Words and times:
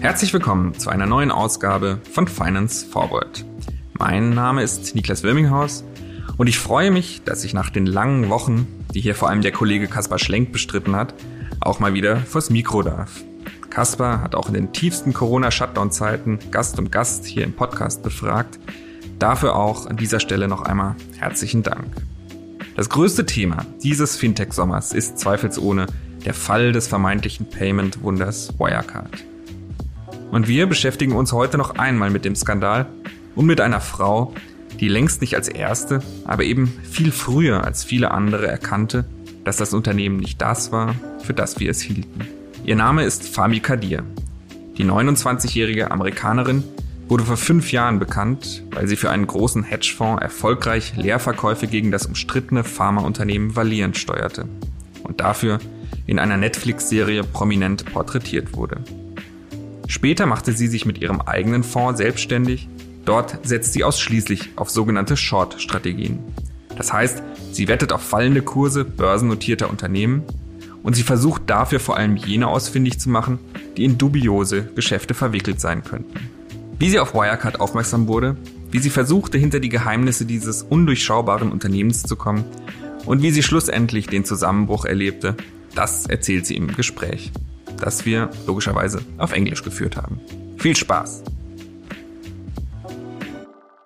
Herzlich 0.00 0.32
willkommen 0.32 0.78
zu 0.78 0.90
einer 0.90 1.06
neuen 1.06 1.30
Ausgabe 1.30 2.00
von 2.10 2.26
Finance 2.26 2.86
Forward. 2.86 3.44
Mein 3.98 4.30
Name 4.30 4.62
ist 4.62 4.94
Niklas 4.94 5.22
Wilminghaus 5.22 5.84
und 6.36 6.46
ich 6.46 6.58
freue 6.58 6.90
mich, 6.90 7.22
dass 7.24 7.44
ich 7.44 7.52
nach 7.52 7.70
den 7.70 7.84
langen 7.84 8.28
Wochen, 8.30 8.66
die 8.94 9.00
hier 9.00 9.14
vor 9.14 9.28
allem 9.28 9.42
der 9.42 9.52
Kollege 9.52 9.86
Kaspar 9.86 10.18
Schlenk 10.18 10.50
bestritten 10.50 10.96
hat, 10.96 11.14
auch 11.60 11.78
mal 11.78 11.94
wieder 11.94 12.16
vors 12.16 12.48
Mikro 12.48 12.82
darf. 12.82 13.22
Kaspar 13.70 14.22
hat 14.22 14.34
auch 14.34 14.48
in 14.48 14.54
den 14.54 14.72
tiefsten 14.72 15.12
Corona-Shutdown-Zeiten 15.12 16.38
Gast 16.50 16.78
und 16.78 16.90
Gast 16.90 17.26
hier 17.26 17.44
im 17.44 17.52
Podcast 17.52 18.02
befragt. 18.02 18.58
Dafür 19.18 19.56
auch 19.56 19.86
an 19.86 19.96
dieser 19.96 20.20
Stelle 20.20 20.48
noch 20.48 20.62
einmal 20.62 20.96
herzlichen 21.18 21.62
Dank. 21.62 22.07
Das 22.78 22.88
größte 22.88 23.26
Thema 23.26 23.66
dieses 23.82 24.16
Fintech-Sommers 24.16 24.92
ist 24.92 25.18
zweifelsohne 25.18 25.86
der 26.24 26.32
Fall 26.32 26.70
des 26.70 26.86
vermeintlichen 26.86 27.50
Payment-Wunders 27.50 28.56
Wirecard. 28.56 29.24
Und 30.30 30.46
wir 30.46 30.68
beschäftigen 30.68 31.16
uns 31.16 31.32
heute 31.32 31.58
noch 31.58 31.74
einmal 31.74 32.10
mit 32.10 32.24
dem 32.24 32.36
Skandal 32.36 32.86
und 33.34 33.46
mit 33.46 33.60
einer 33.60 33.80
Frau, 33.80 34.32
die 34.78 34.86
längst 34.86 35.22
nicht 35.22 35.34
als 35.34 35.48
erste, 35.48 36.04
aber 36.24 36.44
eben 36.44 36.68
viel 36.88 37.10
früher 37.10 37.64
als 37.64 37.82
viele 37.82 38.12
andere 38.12 38.46
erkannte, 38.46 39.06
dass 39.42 39.56
das 39.56 39.74
Unternehmen 39.74 40.18
nicht 40.18 40.40
das 40.40 40.70
war, 40.70 40.94
für 41.24 41.34
das 41.34 41.58
wir 41.58 41.72
es 41.72 41.80
hielten. 41.80 42.28
Ihr 42.62 42.76
Name 42.76 43.02
ist 43.02 43.24
Fami 43.24 43.58
Kadir. 43.58 44.04
Die 44.76 44.84
29-jährige 44.84 45.90
Amerikanerin 45.90 46.62
wurde 47.08 47.24
vor 47.24 47.36
fünf 47.36 47.72
Jahren 47.72 47.98
bekannt, 47.98 48.62
weil 48.70 48.86
sie 48.86 48.96
für 48.96 49.10
einen 49.10 49.26
großen 49.26 49.64
Hedgefonds 49.64 50.22
erfolgreich 50.22 50.94
Leerverkäufe 50.96 51.66
gegen 51.66 51.90
das 51.90 52.06
umstrittene 52.06 52.64
Pharmaunternehmen 52.64 53.56
Valiant 53.56 53.96
steuerte 53.96 54.46
und 55.04 55.20
dafür 55.20 55.58
in 56.06 56.18
einer 56.18 56.36
Netflix-Serie 56.36 57.24
prominent 57.24 57.86
porträtiert 57.86 58.54
wurde. 58.54 58.80
Später 59.86 60.26
machte 60.26 60.52
sie 60.52 60.66
sich 60.66 60.84
mit 60.84 60.98
ihrem 60.98 61.22
eigenen 61.22 61.62
Fonds 61.62 61.98
selbstständig. 61.98 62.68
Dort 63.06 63.46
setzt 63.46 63.72
sie 63.72 63.84
ausschließlich 63.84 64.50
auf 64.56 64.68
sogenannte 64.68 65.16
Short-Strategien. 65.16 66.18
Das 66.76 66.92
heißt, 66.92 67.22
sie 67.52 67.68
wettet 67.68 67.92
auf 67.92 68.02
fallende 68.02 68.42
Kurse 68.42 68.84
börsennotierter 68.84 69.70
Unternehmen 69.70 70.24
und 70.82 70.94
sie 70.94 71.02
versucht 71.02 71.42
dafür 71.46 71.80
vor 71.80 71.96
allem 71.96 72.16
jene 72.16 72.48
ausfindig 72.48 73.00
zu 73.00 73.08
machen, 73.08 73.38
die 73.76 73.84
in 73.84 73.96
dubiose 73.96 74.64
Geschäfte 74.74 75.14
verwickelt 75.14 75.58
sein 75.60 75.82
könnten. 75.82 76.37
Wie 76.78 76.90
sie 76.90 76.98
auf 76.98 77.14
Wirecard 77.14 77.60
aufmerksam 77.60 78.06
wurde, 78.08 78.36
wie 78.70 78.78
sie 78.78 78.90
versuchte, 78.90 79.38
hinter 79.38 79.60
die 79.60 79.68
Geheimnisse 79.68 80.26
dieses 80.26 80.62
undurchschaubaren 80.62 81.52
Unternehmens 81.52 82.02
zu 82.02 82.16
kommen 82.16 82.44
und 83.06 83.22
wie 83.22 83.30
sie 83.30 83.42
schlussendlich 83.42 84.06
den 84.06 84.24
Zusammenbruch 84.24 84.84
erlebte, 84.84 85.36
das 85.74 86.06
erzählt 86.06 86.46
sie 86.46 86.56
im 86.56 86.74
Gespräch 86.74 87.32
das 87.80 88.04
wir 88.04 88.30
logischerweise 88.46 89.02
auf 89.18 89.32
Englisch 89.32 89.62
geführt 89.62 89.96
haben. 89.96 90.20
Viel 90.58 90.76
Spaß! 90.76 91.22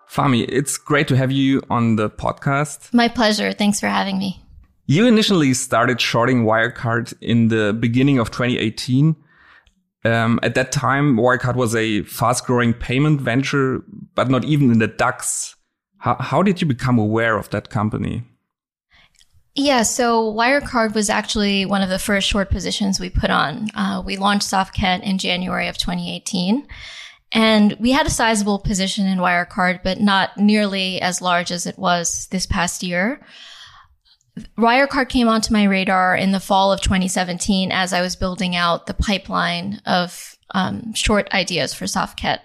Fami, 0.06 0.42
it's 0.42 0.84
great 0.84 1.08
to 1.08 1.16
have 1.16 1.32
you 1.32 1.60
on 1.68 1.96
the 1.96 2.08
podcast. 2.08 2.92
My 2.92 3.08
pleasure. 3.08 3.54
Thanks 3.54 3.80
for 3.80 3.88
having 3.88 4.18
me. 4.18 4.42
You 4.86 5.06
initially 5.06 5.54
started 5.54 6.02
shorting 6.02 6.44
Wirecard 6.44 7.14
in 7.20 7.48
the 7.48 7.72
beginning 7.72 8.18
of 8.18 8.30
2018. 8.30 9.16
Um, 10.04 10.40
at 10.42 10.54
that 10.54 10.72
time, 10.72 11.16
Wirecard 11.16 11.54
was 11.54 11.74
a 11.76 12.02
fast 12.02 12.44
growing 12.44 12.74
payment 12.74 13.20
venture, 13.20 13.84
but 14.14 14.28
not 14.28 14.44
even 14.44 14.72
in 14.72 14.78
the 14.78 14.88
DAX. 14.88 15.54
How, 15.98 16.16
how 16.16 16.42
did 16.42 16.60
you 16.60 16.66
become 16.66 16.98
aware 16.98 17.38
of 17.38 17.50
that 17.50 17.70
company? 17.70 18.24
Yeah, 19.54 19.82
so 19.82 20.32
Wirecard 20.32 20.94
was 20.94 21.10
actually 21.10 21.66
one 21.66 21.82
of 21.82 21.90
the 21.90 21.98
first 21.98 22.26
short 22.26 22.50
positions 22.50 22.98
we 22.98 23.10
put 23.10 23.30
on. 23.30 23.68
Uh, 23.74 24.02
we 24.04 24.16
launched 24.16 24.50
Safkhet 24.50 25.02
in 25.02 25.18
January 25.18 25.68
of 25.68 25.76
2018. 25.76 26.66
And 27.32 27.76
we 27.78 27.92
had 27.92 28.06
a 28.06 28.10
sizable 28.10 28.58
position 28.58 29.06
in 29.06 29.18
Wirecard, 29.18 29.82
but 29.82 30.00
not 30.00 30.36
nearly 30.36 31.00
as 31.00 31.22
large 31.22 31.50
as 31.50 31.66
it 31.66 31.78
was 31.78 32.26
this 32.30 32.46
past 32.46 32.82
year. 32.82 33.20
Wirecard 34.56 35.08
came 35.08 35.28
onto 35.28 35.52
my 35.52 35.64
radar 35.64 36.16
in 36.16 36.32
the 36.32 36.40
fall 36.40 36.72
of 36.72 36.80
2017 36.80 37.70
as 37.70 37.92
I 37.92 38.00
was 38.00 38.16
building 38.16 38.56
out 38.56 38.86
the 38.86 38.94
pipeline 38.94 39.80
of 39.84 40.36
um, 40.52 40.94
short 40.94 41.32
ideas 41.34 41.74
for 41.74 41.84
Safkhet. 41.84 42.40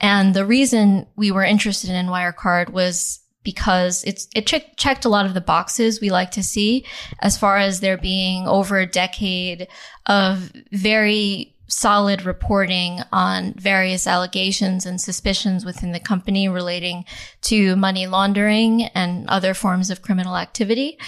And 0.00 0.34
the 0.34 0.46
reason 0.46 1.06
we 1.16 1.30
were 1.30 1.44
interested 1.44 1.90
in 1.90 2.06
Wirecard 2.06 2.70
was 2.70 3.20
because 3.42 4.04
it's 4.04 4.28
it 4.34 4.46
check, 4.46 4.76
checked 4.76 5.04
a 5.04 5.08
lot 5.08 5.24
of 5.24 5.34
the 5.34 5.40
boxes 5.40 6.00
we 6.00 6.10
like 6.10 6.32
to 6.32 6.42
see 6.42 6.84
as 7.20 7.38
far 7.38 7.56
as 7.58 7.80
there 7.80 7.96
being 7.96 8.46
over 8.46 8.78
a 8.78 8.86
decade 8.86 9.68
of 10.06 10.52
very 10.72 11.55
solid 11.68 12.24
reporting 12.24 13.00
on 13.12 13.54
various 13.54 14.06
allegations 14.06 14.86
and 14.86 15.00
suspicions 15.00 15.64
within 15.64 15.92
the 15.92 16.00
company 16.00 16.48
relating 16.48 17.04
to 17.42 17.76
money 17.76 18.06
laundering 18.06 18.84
and 18.94 19.28
other 19.28 19.54
forms 19.54 19.90
of 19.90 20.02
criminal 20.02 20.36
activity. 20.36 20.98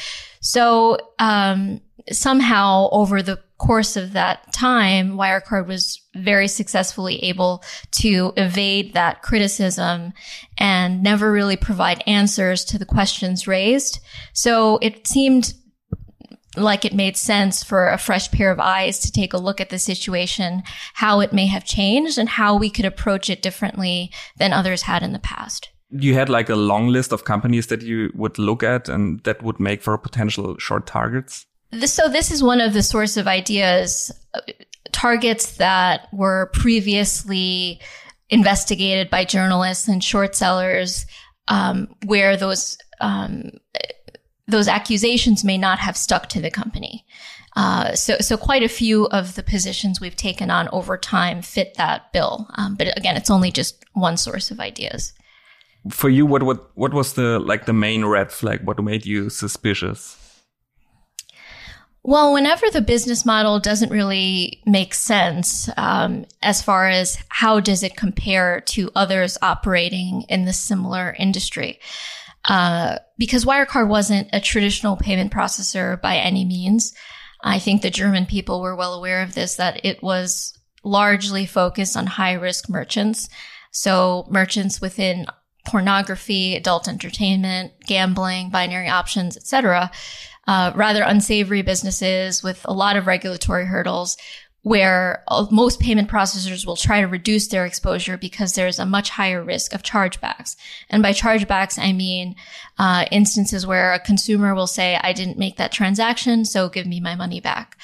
So 0.40 0.98
um, 1.18 1.80
somehow 2.10 2.88
over 2.90 3.22
the 3.22 3.38
course 3.58 3.96
of 3.96 4.12
that 4.12 4.52
time, 4.52 5.16
Wirecard 5.16 5.66
was 5.66 6.00
very 6.14 6.46
successfully 6.48 7.22
able 7.24 7.62
to 7.90 8.32
evade 8.36 8.94
that 8.94 9.22
criticism 9.22 10.12
and 10.56 11.02
never 11.02 11.32
really 11.32 11.56
provide 11.56 12.02
answers 12.06 12.64
to 12.66 12.78
the 12.78 12.86
questions 12.86 13.48
raised. 13.48 13.98
So 14.32 14.78
it 14.78 15.06
seemed 15.06 15.54
like 16.60 16.84
it 16.84 16.94
made 16.94 17.16
sense 17.16 17.62
for 17.62 17.88
a 17.88 17.98
fresh 17.98 18.30
pair 18.30 18.50
of 18.50 18.60
eyes 18.60 18.98
to 19.00 19.12
take 19.12 19.32
a 19.32 19.38
look 19.38 19.60
at 19.60 19.70
the 19.70 19.78
situation, 19.78 20.62
how 20.94 21.20
it 21.20 21.32
may 21.32 21.46
have 21.46 21.64
changed 21.64 22.18
and 22.18 22.28
how 22.28 22.56
we 22.56 22.70
could 22.70 22.84
approach 22.84 23.30
it 23.30 23.42
differently 23.42 24.10
than 24.36 24.52
others 24.52 24.82
had 24.82 25.02
in 25.02 25.12
the 25.12 25.18
past. 25.18 25.70
You 25.90 26.14
had 26.14 26.28
like 26.28 26.50
a 26.50 26.56
long 26.56 26.88
list 26.88 27.12
of 27.12 27.24
companies 27.24 27.68
that 27.68 27.82
you 27.82 28.10
would 28.14 28.38
look 28.38 28.62
at 28.62 28.88
and 28.88 29.22
that 29.24 29.42
would 29.42 29.58
make 29.58 29.82
for 29.82 29.96
potential 29.96 30.56
short 30.58 30.86
targets? 30.86 31.46
so 31.84 32.08
this 32.08 32.30
is 32.30 32.42
one 32.42 32.62
of 32.62 32.72
the 32.72 32.82
source 32.82 33.18
of 33.18 33.26
ideas, 33.26 34.10
uh, 34.32 34.40
targets 34.92 35.58
that 35.58 36.08
were 36.12 36.50
previously 36.54 37.78
investigated 38.30 39.10
by 39.10 39.24
journalists 39.24 39.88
and 39.88 40.02
short 40.02 40.34
sellers, 40.34 41.06
um, 41.48 41.88
where 42.06 42.36
those 42.36 42.78
um, 43.00 43.50
those 44.48 44.66
accusations 44.66 45.44
may 45.44 45.58
not 45.58 45.78
have 45.78 45.96
stuck 45.96 46.28
to 46.30 46.40
the 46.40 46.50
company. 46.50 47.04
Uh, 47.56 47.94
so, 47.94 48.16
so 48.20 48.36
quite 48.36 48.62
a 48.62 48.68
few 48.68 49.06
of 49.06 49.34
the 49.34 49.42
positions 49.42 50.00
we've 50.00 50.16
taken 50.16 50.50
on 50.50 50.68
over 50.68 50.96
time 50.96 51.42
fit 51.42 51.74
that 51.74 52.12
bill. 52.12 52.48
Um, 52.54 52.74
but 52.74 52.96
again, 52.96 53.16
it's 53.16 53.30
only 53.30 53.50
just 53.50 53.84
one 53.92 54.16
source 54.16 54.50
of 54.50 54.60
ideas. 54.60 55.12
For 55.90 56.08
you, 56.08 56.26
what 56.26 56.42
what 56.42 56.76
what 56.76 56.92
was 56.92 57.14
the 57.14 57.38
like 57.38 57.66
the 57.66 57.72
main 57.72 58.04
red 58.04 58.32
flag? 58.32 58.64
What 58.64 58.82
made 58.82 59.06
you 59.06 59.30
suspicious? 59.30 60.16
Well, 62.02 62.32
whenever 62.32 62.70
the 62.70 62.80
business 62.80 63.26
model 63.26 63.58
doesn't 63.60 63.90
really 63.90 64.62
make 64.64 64.94
sense, 64.94 65.68
um, 65.76 66.26
as 66.42 66.62
far 66.62 66.88
as 66.88 67.18
how 67.28 67.60
does 67.60 67.82
it 67.82 67.96
compare 67.96 68.60
to 68.68 68.90
others 68.94 69.36
operating 69.42 70.22
in 70.28 70.44
the 70.44 70.52
similar 70.52 71.14
industry, 71.18 71.80
uh, 72.48 72.98
because 73.18 73.44
Wirecard 73.44 73.88
wasn't 73.88 74.28
a 74.32 74.40
traditional 74.40 74.96
payment 74.96 75.32
processor 75.32 76.00
by 76.00 76.16
any 76.16 76.44
means. 76.44 76.94
I 77.42 77.58
think 77.58 77.82
the 77.82 77.90
German 77.90 78.26
people 78.26 78.60
were 78.60 78.74
well 78.74 78.94
aware 78.94 79.22
of 79.22 79.34
this, 79.34 79.56
that 79.56 79.84
it 79.84 80.02
was 80.02 80.58
largely 80.82 81.46
focused 81.46 81.96
on 81.96 82.06
high 82.06 82.32
risk 82.32 82.68
merchants. 82.68 83.28
So 83.70 84.26
merchants 84.28 84.80
within 84.80 85.26
pornography, 85.66 86.56
adult 86.56 86.88
entertainment, 86.88 87.72
gambling, 87.86 88.50
binary 88.50 88.88
options, 88.88 89.36
etc 89.36 89.90
uh, 90.48 90.72
rather 90.74 91.02
unsavory 91.02 91.62
businesses 91.62 92.42
with 92.42 92.62
a 92.64 92.72
lot 92.72 92.96
of 92.96 93.06
regulatory 93.06 93.66
hurdles 93.66 94.16
where 94.62 95.22
most 95.50 95.80
payment 95.80 96.10
processors 96.10 96.66
will 96.66 96.76
try 96.76 97.00
to 97.00 97.06
reduce 97.06 97.48
their 97.48 97.64
exposure 97.64 98.16
because 98.16 98.54
there's 98.54 98.78
a 98.78 98.86
much 98.86 99.10
higher 99.10 99.42
risk 99.42 99.72
of 99.72 99.82
chargebacks. 99.82 100.56
And 100.90 101.02
by 101.02 101.12
chargebacks, 101.12 101.78
I 101.78 101.92
mean 101.92 102.34
uh, 102.78 103.04
instances 103.10 103.66
where 103.66 103.92
a 103.92 104.00
consumer 104.00 104.54
will 104.54 104.66
say, 104.66 104.98
I 105.00 105.12
didn't 105.12 105.38
make 105.38 105.56
that 105.56 105.72
transaction, 105.72 106.44
so 106.44 106.68
give 106.68 106.86
me 106.86 107.00
my 107.00 107.14
money 107.14 107.40
back. 107.40 107.78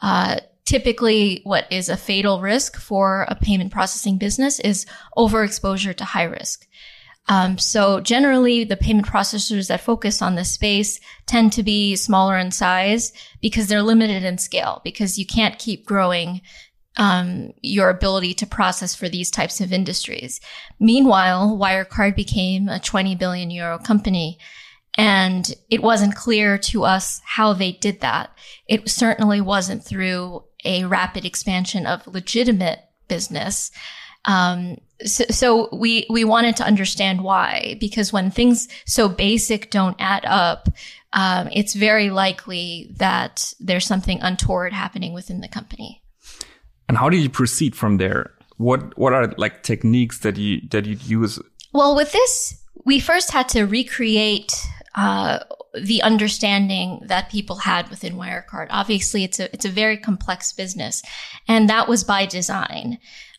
Uh, 0.00 0.40
typically, 0.64 1.40
what 1.44 1.66
is 1.72 1.88
a 1.88 1.96
fatal 1.96 2.40
risk 2.40 2.76
for 2.76 3.26
a 3.28 3.34
payment 3.34 3.72
processing 3.72 4.18
business 4.18 4.60
is 4.60 4.86
overexposure 5.16 5.96
to 5.96 6.04
high 6.04 6.24
risk. 6.24 6.66
Um, 7.28 7.58
so 7.58 8.00
generally, 8.00 8.64
the 8.64 8.76
payment 8.76 9.06
processors 9.06 9.68
that 9.68 9.82
focus 9.82 10.22
on 10.22 10.34
this 10.34 10.50
space 10.50 10.98
tend 11.26 11.52
to 11.52 11.62
be 11.62 11.94
smaller 11.94 12.38
in 12.38 12.50
size 12.50 13.12
because 13.42 13.68
they're 13.68 13.82
limited 13.82 14.24
in 14.24 14.38
scale 14.38 14.80
because 14.82 15.18
you 15.18 15.26
can't 15.26 15.58
keep 15.58 15.84
growing 15.84 16.40
um, 16.96 17.52
your 17.62 17.90
ability 17.90 18.34
to 18.34 18.46
process 18.46 18.94
for 18.94 19.08
these 19.08 19.30
types 19.30 19.60
of 19.60 19.72
industries. 19.72 20.40
Meanwhile, 20.80 21.56
Wirecard 21.56 22.16
became 22.16 22.68
a 22.68 22.80
20 22.80 23.14
billion 23.14 23.50
euro 23.50 23.78
company. 23.78 24.38
And 24.96 25.54
it 25.70 25.80
wasn't 25.80 26.16
clear 26.16 26.58
to 26.58 26.82
us 26.82 27.20
how 27.24 27.52
they 27.52 27.70
did 27.72 28.00
that. 28.00 28.36
It 28.66 28.88
certainly 28.88 29.40
wasn't 29.40 29.84
through 29.84 30.42
a 30.64 30.86
rapid 30.86 31.24
expansion 31.24 31.86
of 31.86 32.06
legitimate 32.08 32.80
business. 33.06 33.70
Um, 34.24 34.78
so, 35.04 35.24
so, 35.30 35.68
we 35.72 36.06
we 36.10 36.24
wanted 36.24 36.56
to 36.56 36.64
understand 36.64 37.22
why, 37.22 37.76
because 37.78 38.12
when 38.12 38.30
things 38.30 38.68
so 38.84 39.08
basic 39.08 39.70
don't 39.70 39.96
add 39.98 40.24
up, 40.24 40.68
um, 41.12 41.48
it's 41.52 41.74
very 41.74 42.10
likely 42.10 42.90
that 42.96 43.52
there's 43.60 43.86
something 43.86 44.20
untoward 44.20 44.72
happening 44.72 45.12
within 45.14 45.40
the 45.40 45.48
company. 45.48 46.02
And 46.88 46.96
how 46.96 47.08
do 47.08 47.16
you 47.16 47.28
proceed 47.28 47.76
from 47.76 47.98
there? 47.98 48.32
What 48.56 48.98
what 48.98 49.12
are 49.12 49.32
like 49.36 49.62
techniques 49.62 50.18
that 50.20 50.36
you 50.36 50.60
that 50.70 50.84
you 50.86 50.96
use? 51.04 51.38
Well, 51.72 51.94
with 51.94 52.12
this, 52.12 52.60
we 52.84 52.98
first 52.98 53.30
had 53.30 53.48
to 53.50 53.64
recreate 53.64 54.52
uh, 54.94 55.40
the 55.74 56.02
understanding 56.02 57.02
that 57.06 57.30
people 57.30 57.56
had 57.56 57.88
within 57.88 58.14
Wirecard. 58.14 58.68
Obviously, 58.70 59.24
it's 59.24 59.38
a 59.38 59.52
it's 59.52 59.64
a 59.64 59.70
very 59.70 59.96
complex 59.96 60.52
business, 60.52 61.02
and 61.46 61.68
that 61.68 61.88
was 61.88 62.04
by 62.04 62.26
design. 62.26 62.98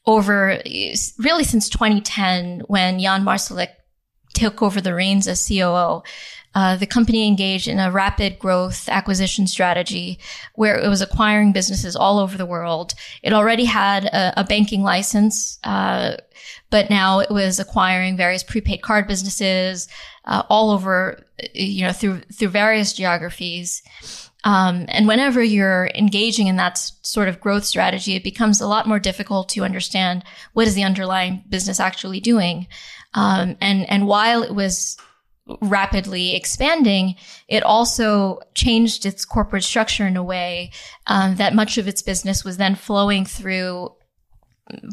Over 0.10 0.60
really 1.20 1.44
since 1.44 1.70
2010, 1.70 2.62
when 2.62 3.00
Jan 3.00 3.24
Marsalek 3.24 3.70
took 4.34 4.64
over 4.64 4.82
the 4.82 4.96
reins 4.96 5.28
as 5.28 5.48
COO, 5.48 6.02
uh, 6.56 6.76
the 6.78 6.88
company 6.88 7.28
engaged 7.28 7.68
in 7.68 7.78
a 7.78 7.92
rapid 7.92 8.40
growth 8.40 8.90
acquisition 8.90 9.46
strategy 9.46 10.18
where 10.56 10.80
it 10.80 10.88
was 10.88 11.02
acquiring 11.02 11.52
businesses 11.52 11.96
all 11.96 12.18
over 12.18 12.38
the 12.38 12.46
world. 12.46 12.96
It 13.22 13.34
already 13.34 13.66
had 13.66 14.06
a, 14.06 14.42
a 14.42 14.44
banking 14.44 14.82
license, 14.82 15.60
uh, 15.64 16.18
but 16.72 16.90
now 16.90 17.20
it 17.20 17.30
was 17.30 17.60
acquiring 17.60 18.18
various 18.18 18.42
prepaid 18.42 18.82
card 18.82 19.08
businesses 19.08 19.88
uh, 20.26 20.42
all 20.50 20.72
over, 20.72 21.24
you 21.54 21.84
know, 21.84 21.94
through 21.94 22.22
through 22.34 22.50
various 22.50 22.94
geographies. 22.94 23.84
Um, 24.44 24.86
and 24.88 25.08
whenever 25.08 25.44
you're 25.44 25.90
engaging 25.96 26.48
in 26.48 26.56
that 26.56 26.78
sort 27.02 27.28
of 27.28 27.42
growth 27.42 27.66
strategy, 27.66 28.16
it 28.16 28.24
becomes 28.24 28.62
a 28.62 28.68
lot 28.68 28.88
more 28.88 29.00
difficult 29.00 29.50
to 29.50 29.64
understand 29.64 30.24
what 30.54 30.68
is 30.68 30.76
the 30.76 30.84
underlying 30.84 31.44
business 31.50 31.80
actually 31.80 32.20
doing. 32.20 32.68
Um, 33.14 33.58
and 33.60 33.90
and 33.90 34.08
while 34.08 34.44
it 34.44 34.56
was 34.56 34.98
rapidly 35.62 36.36
expanding, 36.36 37.16
it 37.48 37.64
also 37.64 38.40
changed 38.54 39.06
its 39.06 39.26
corporate 39.26 39.64
structure 39.64 40.08
in 40.08 40.16
a 40.16 40.24
way 40.24 40.72
um, 41.08 41.36
that 41.36 41.56
much 41.56 41.78
of 41.78 41.88
its 41.88 42.02
business 42.02 42.46
was 42.46 42.58
then 42.58 42.76
flowing 42.76 43.26
through 43.26 43.92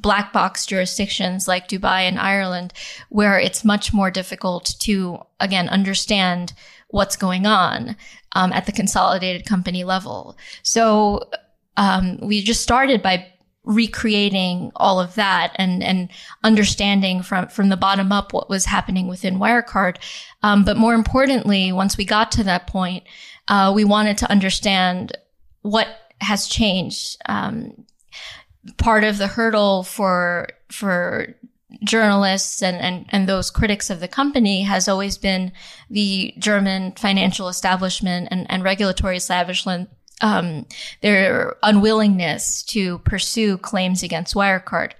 black 0.02 0.32
box 0.32 0.64
jurisdictions 0.64 1.46
like 1.46 1.68
Dubai 1.68 2.02
and 2.02 2.18
Ireland, 2.18 2.72
where 3.10 3.38
it's 3.38 3.64
much 3.64 3.92
more 3.92 4.10
difficult 4.10 4.74
to, 4.80 5.18
again, 5.40 5.68
understand 5.68 6.54
what's 6.88 7.16
going 7.16 7.46
on 7.46 7.96
um, 8.32 8.52
at 8.52 8.66
the 8.66 8.72
consolidated 8.72 9.46
company 9.46 9.84
level. 9.84 10.36
So 10.62 11.28
um, 11.76 12.18
we 12.22 12.42
just 12.42 12.62
started 12.62 13.02
by 13.02 13.26
recreating 13.64 14.70
all 14.76 15.00
of 15.00 15.16
that 15.16 15.52
and 15.56 15.82
and 15.82 16.08
understanding 16.44 17.20
from 17.20 17.48
from 17.48 17.68
the 17.68 17.76
bottom 17.76 18.12
up 18.12 18.32
what 18.32 18.48
was 18.48 18.64
happening 18.64 19.08
within 19.08 19.38
Wirecard. 19.38 19.96
Um, 20.42 20.64
but 20.64 20.76
more 20.76 20.94
importantly, 20.94 21.72
once 21.72 21.98
we 21.98 22.04
got 22.04 22.30
to 22.32 22.44
that 22.44 22.68
point, 22.68 23.04
uh, 23.48 23.72
we 23.74 23.84
wanted 23.84 24.18
to 24.18 24.30
understand 24.30 25.18
what 25.62 25.88
has 26.20 26.46
changed. 26.46 27.16
Um, 27.26 27.84
part 28.78 29.04
of 29.04 29.18
the 29.18 29.26
hurdle 29.26 29.82
for 29.82 30.48
for 30.70 31.36
journalists 31.82 32.62
and, 32.62 32.76
and, 32.76 33.06
and 33.10 33.28
those 33.28 33.50
critics 33.50 33.90
of 33.90 34.00
the 34.00 34.08
company 34.08 34.62
has 34.62 34.88
always 34.88 35.18
been 35.18 35.52
the 35.90 36.32
German 36.38 36.92
financial 36.92 37.48
establishment 37.48 38.28
and, 38.30 38.46
and 38.50 38.62
regulatory 38.62 39.16
establishment 39.16 39.88
um, 40.22 40.66
their 41.02 41.56
unwillingness 41.62 42.62
to 42.62 42.98
pursue 43.00 43.58
claims 43.58 44.02
against 44.02 44.34
Wirecard. 44.34 44.92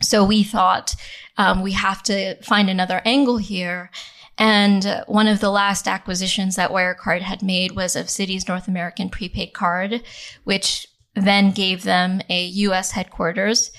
So 0.00 0.24
we 0.24 0.42
thought 0.42 0.94
um, 1.36 1.62
we 1.62 1.72
have 1.72 2.02
to 2.04 2.40
find 2.42 2.68
another 2.70 3.02
angle 3.04 3.36
here. 3.36 3.90
And 4.38 5.04
one 5.06 5.28
of 5.28 5.40
the 5.40 5.50
last 5.50 5.86
acquisitions 5.86 6.56
that 6.56 6.70
Wirecard 6.70 7.20
had 7.20 7.42
made 7.42 7.72
was 7.72 7.94
of 7.94 8.06
Citi's 8.06 8.48
North 8.48 8.66
American 8.66 9.10
prepaid 9.10 9.52
card, 9.52 10.02
which 10.44 10.86
then 11.14 11.50
gave 11.50 11.82
them 11.82 12.22
a 12.30 12.46
U.S. 12.46 12.92
headquarters, 12.92 13.70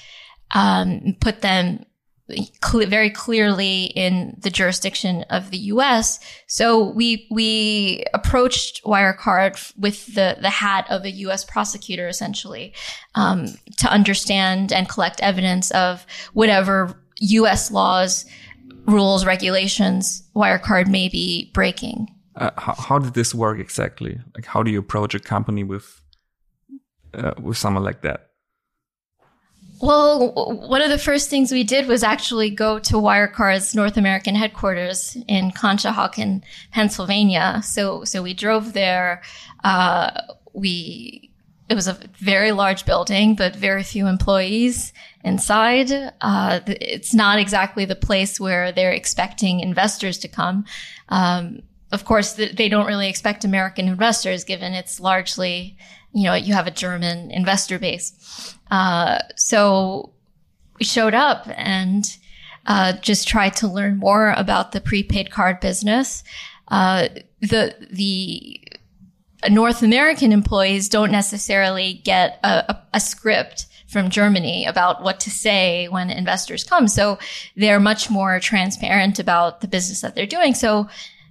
um, 0.54 1.16
put 1.20 1.42
them 1.42 1.84
cl- 2.30 2.88
very 2.88 3.10
clearly 3.10 3.86
in 3.86 4.38
the 4.40 4.50
jurisdiction 4.50 5.24
of 5.30 5.52
the 5.52 5.58
U.S. 5.58 6.20
So 6.48 6.90
we 6.90 7.28
we 7.30 8.04
approached 8.14 8.84
Wirecard 8.84 9.78
with 9.78 10.14
the 10.16 10.38
the 10.42 10.50
hat 10.50 10.86
of 10.90 11.04
a 11.04 11.12
U.S. 11.12 11.44
prosecutor, 11.44 12.08
essentially, 12.08 12.74
um, 13.16 13.48
to 13.78 13.92
understand 13.92 14.72
and 14.72 14.88
collect 14.88 15.20
evidence 15.22 15.72
of 15.72 16.06
whatever 16.34 16.96
U.S. 17.20 17.72
laws, 17.72 18.26
rules, 18.86 19.26
regulations 19.26 20.24
Wirecard 20.36 20.88
may 20.88 21.10
be 21.10 21.52
breaking. 21.54 22.08
Uh, 22.36 22.50
how, 22.58 22.74
how 22.74 23.00
did 23.00 23.14
this 23.14 23.36
work 23.36 23.60
exactly? 23.60 24.20
Like, 24.34 24.46
how 24.46 24.64
do 24.64 24.72
you 24.72 24.80
approach 24.80 25.14
a 25.14 25.20
company 25.20 25.64
with 25.64 26.02
uh, 27.14 27.34
with 27.40 27.58
someone 27.58 27.84
like 27.84 28.02
that? 28.02 28.30
Well, 29.84 30.32
one 30.32 30.82
of 30.82 30.90
the 30.90 30.98
first 30.98 31.30
things 31.30 31.52
we 31.52 31.66
did 31.66 31.88
was 31.88 32.04
actually 32.04 32.50
go 32.50 32.80
to 32.80 32.94
Wirecard's 32.94 33.76
North 33.76 33.98
American 33.98 34.34
headquarters 34.34 35.18
in 35.28 35.52
Conshohocken, 35.52 36.42
Pennsylvania. 36.72 37.60
So, 37.66 38.06
so 38.06 38.24
we 38.24 38.34
drove 38.34 38.72
there. 38.72 39.22
Uh, 39.62 40.12
we, 40.54 41.30
it 41.68 41.76
was 41.76 41.90
a 41.90 42.00
very 42.18 42.54
large 42.54 42.86
building, 42.86 43.36
but 43.36 43.58
very 43.58 43.84
few 43.84 44.08
employees 44.08 44.94
inside. 45.22 45.92
Uh, 46.22 46.62
it's 46.66 47.14
not 47.14 47.38
exactly 47.38 47.84
the 47.84 47.94
place 47.94 48.40
where 48.40 48.72
they're 48.72 48.94
expecting 48.94 49.60
investors 49.60 50.18
to 50.20 50.30
come. 50.30 50.64
Um, 51.10 51.62
of 51.92 52.06
course, 52.06 52.36
they 52.36 52.70
don't 52.70 52.88
really 52.88 53.10
expect 53.10 53.44
American 53.44 53.90
investors 53.90 54.46
given 54.46 54.72
it's 54.72 55.02
largely 55.02 55.78
you 56.14 56.24
know, 56.24 56.36
you 56.36 56.54
have 56.54 56.68
a 56.68 56.72
German 56.72 57.32
investor 57.32 57.80
base. 57.80 58.56
Uh, 58.72 59.20
so 59.36 60.14
we 60.80 60.86
showed 60.86 61.14
up 61.14 61.48
and 61.56 62.18
uh, 62.66 62.94
just 62.94 63.28
tried 63.28 63.56
to 63.58 63.68
learn 63.68 63.98
more 63.98 64.32
about 64.32 64.72
the 64.72 64.82
prepaid 64.82 65.32
card 65.32 65.60
business. 65.60 66.24
Uh, 66.70 67.10
the 67.42 67.76
the 67.92 68.62
North 69.50 69.84
American 69.84 70.32
employees 70.32 70.88
don't 70.88 71.12
necessarily 71.12 71.96
get 72.06 72.40
a, 72.44 72.72
a, 72.72 72.84
a 72.94 73.00
script 73.00 73.66
from 73.88 74.10
Germany 74.10 74.66
about 74.66 75.04
what 75.04 75.20
to 75.22 75.30
say 75.30 75.88
when 75.88 76.10
investors 76.10 76.64
come. 76.64 76.88
So 76.88 77.20
they're 77.56 77.80
much 77.80 78.10
more 78.10 78.40
transparent 78.40 79.20
about 79.20 79.62
the 79.62 79.68
business 79.68 80.02
that 80.02 80.16
they're 80.16 80.26
doing. 80.26 80.56
So 80.56 80.88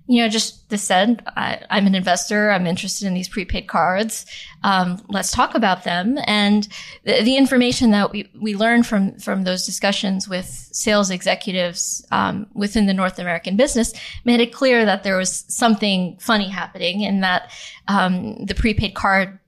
you 0.07 0.21
know, 0.21 0.29
just 0.29 0.69
this 0.69 0.83
said, 0.83 1.23
I, 1.37 1.61
am 1.71 1.87
an 1.87 1.95
investor. 1.95 2.51
I'm 2.51 2.67
interested 2.67 3.07
in 3.07 3.15
these 3.15 3.29
prepaid 3.29 3.69
cards. 3.69 4.27
Um, 4.65 5.01
let's 5.09 5.31
talk 5.31 5.55
about 5.55 5.85
them. 5.85 6.19
And 6.27 6.67
the, 7.05 7.23
the, 7.23 7.37
information 7.37 7.93
that 7.93 8.11
we, 8.11 8.29
we 8.41 8.57
learned 8.57 8.87
from, 8.87 9.19
from 9.19 9.45
those 9.45 9.65
discussions 9.65 10.29
with 10.29 10.47
sales 10.47 11.11
executives, 11.11 12.05
um, 12.11 12.47
within 12.53 12.87
the 12.87 12.95
North 12.95 13.19
American 13.19 13.57
business 13.57 13.93
made 14.25 14.41
it 14.41 14.53
clear 14.53 14.85
that 14.85 15.05
there 15.05 15.17
was 15.17 15.45
something 15.49 16.19
funny 16.21 16.49
happening 16.49 17.05
and 17.05 17.23
that, 17.23 17.53
um, 17.89 18.45
the 18.47 18.55
prepaid 18.55 18.95
card 18.95 19.39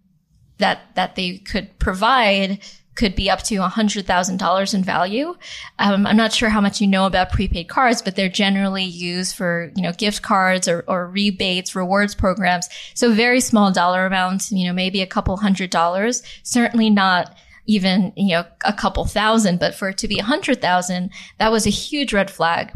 that, 0.59 0.95
that 0.95 1.17
they 1.17 1.39
could 1.39 1.77
provide 1.79 2.61
could 2.95 3.15
be 3.15 3.29
up 3.29 3.43
to 3.43 3.57
$100,000 3.57 4.75
in 4.75 4.85
value. 4.85 5.35
Um, 5.79 6.07
I'm 6.07 6.17
not 6.17 6.33
sure 6.33 6.49
how 6.49 6.61
much 6.61 6.81
you 6.81 6.87
know 6.87 7.07
about 7.07 7.33
prepaid 7.33 7.69
cards, 7.69 8.03
but 8.03 8.17
they're 8.17 8.29
generally 8.29 8.85
used 8.85 9.35
for, 9.35 9.73
you 9.75 9.83
know, 9.83 9.93
gift 9.93 10.23
cards 10.23 10.69
or, 10.69 10.85
or 10.87 11.09
rebates, 11.09 11.75
rewards 11.75 12.15
programs. 12.15 12.69
So 12.95 13.13
very 13.13 13.41
small 13.41 13.73
dollar 13.73 14.07
amounts, 14.07 14.53
you 14.53 14.67
know, 14.67 14.73
maybe 14.73 15.03
a 15.03 15.07
couple 15.07 15.37
hundred 15.37 15.71
dollars, 15.71 16.23
certainly 16.43 16.91
not 16.91 17.37
even, 17.67 18.13
you 18.17 18.35
know, 18.37 18.45
a 18.65 18.73
couple 18.73 19.05
thousand, 19.05 19.59
but 19.59 19.75
for 19.75 19.89
it 19.89 19.99
to 19.99 20.09
be 20.09 20.19
a 20.19 20.25
hundred 20.25 20.61
thousand, 20.61 21.11
that 21.39 21.51
was 21.51 21.67
a 21.67 21.71
huge 21.71 22.13
red 22.13 22.31
flag. 22.31 22.73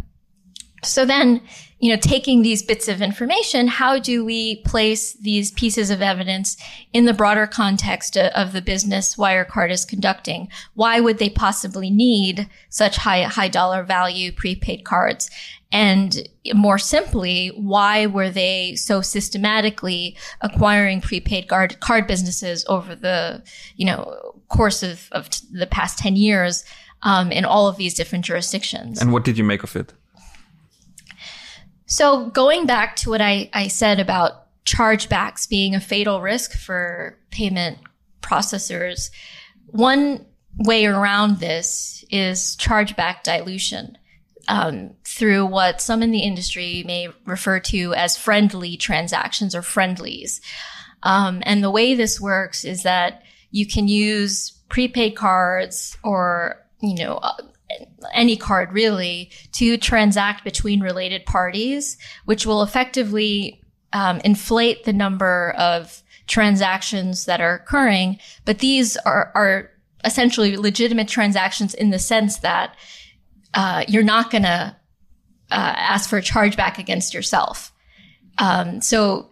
So 0.83 1.05
then 1.05 1.43
you 1.81 1.95
know, 1.95 2.01
taking 2.01 2.43
these 2.43 2.63
bits 2.63 2.89
of 2.89 3.01
information, 3.01 3.69
how 3.69 3.99
do 3.99 4.25
we 4.25 4.57
place 4.63 5.13
these 5.15 5.53
pieces 5.53 5.91
of 5.91 6.03
evidence 6.03 6.57
in 6.93 7.05
the 7.05 7.13
broader 7.13 7.47
context 7.47 8.17
of 8.17 8.53
the 8.53 8.63
business 8.63 9.17
Wirecard 9.17 9.71
is 9.71 9.85
conducting? 9.85 10.49
Why 10.75 10.99
would 10.99 11.19
they 11.19 11.31
possibly 11.31 11.89
need 11.89 12.49
such 12.69 12.97
high, 12.97 13.23
high 13.23 13.49
dollar 13.49 13.85
value 13.85 14.33
prepaid 14.33 14.85
cards? 14.85 15.31
And 15.71 16.29
more 16.55 16.79
simply, 16.79 17.49
why 17.49 18.07
were 18.07 18.31
they 18.31 18.75
so 18.75 19.01
systematically 19.01 20.17
acquiring 20.41 21.01
prepaid 21.01 21.49
card, 21.49 21.79
card 21.81 22.07
businesses 22.07 22.65
over 22.69 22.95
the, 22.97 23.43
you 23.77 23.85
know, 23.85 24.35
course 24.49 24.83
of, 24.83 25.09
of 25.13 25.29
the 25.53 25.67
past 25.67 25.99
10 25.99 26.17
years, 26.17 26.65
um, 27.03 27.31
in 27.31 27.45
all 27.45 27.69
of 27.69 27.77
these 27.77 27.95
different 27.95 28.25
jurisdictions? 28.25 29.01
And 29.01 29.13
what 29.13 29.25
did 29.25 29.39
you 29.39 29.45
make 29.45 29.63
of 29.63 29.77
it? 29.77 29.93
So 31.88 32.26
going 32.26 32.66
back 32.66 32.97
to 32.97 33.11
what 33.11 33.23
I, 33.23 33.49
I 33.54 33.68
said 33.68 33.99
about 33.99 34.45
chargebacks 34.66 35.49
being 35.49 35.75
a 35.75 35.80
fatal 35.80 36.21
risk 36.21 36.52
for 36.52 37.18
payment 37.30 37.78
processors, 38.21 39.11
one 39.66 40.26
way 40.59 40.85
around 40.85 41.40
this 41.40 42.04
is 42.11 42.57
chargeback 42.61 43.23
dilution. 43.23 43.97
Um, 44.50 44.95
through 45.04 45.45
what 45.45 45.83
some 45.83 46.02
in 46.02 46.11
the 46.11 46.21
industry 46.23 46.83
may 46.87 47.09
refer 47.26 47.61
to 47.61 47.92
as 47.92 48.16
friendly 48.16 48.78
transactions 48.78 49.54
or 49.54 49.61
friendlies. 49.61 50.40
Um, 51.02 51.42
and 51.45 51.62
the 51.62 51.71
way 51.71 51.95
this 51.95 52.18
works 52.18 52.64
is 52.64 52.83
that 52.85 53.25
you 53.50 53.66
can 53.66 53.88
use 53.88 54.52
prepaid 54.71 55.16
cards 55.16 55.99
or, 56.02 56.64
you 56.80 56.95
know, 56.95 57.21
any 58.12 58.37
card 58.37 58.73
really 58.73 59.31
to 59.52 59.76
transact 59.76 60.45
between 60.45 60.81
related 60.81 61.25
parties, 61.25 61.97
which 62.25 62.47
will 62.47 62.62
effectively 62.62 63.62
um, 63.93 64.21
inflate 64.25 64.85
the 64.85 64.93
number 64.93 65.55
of 65.59 66.02
transactions 66.26 67.25
that 67.25 67.40
are 67.40 67.55
occurring. 67.55 68.19
But 68.45 68.59
these 68.59 68.97
are, 68.99 69.33
are 69.35 69.71
essentially 70.05 70.57
legitimate 70.57 71.09
transactions 71.09 71.75
in 71.75 71.90
the 71.90 71.99
sense 71.99 72.38
that 72.38 72.76
uh, 73.55 73.85
you're 73.88 74.02
not 74.02 74.31
going 74.31 74.45
to 74.45 74.76
uh, 75.50 75.75
ask 75.76 76.09
for 76.09 76.19
a 76.19 76.23
chargeback 76.23 76.78
against 76.78 77.14
yourself. 77.14 77.73
Um, 78.38 78.81
so 78.81 79.31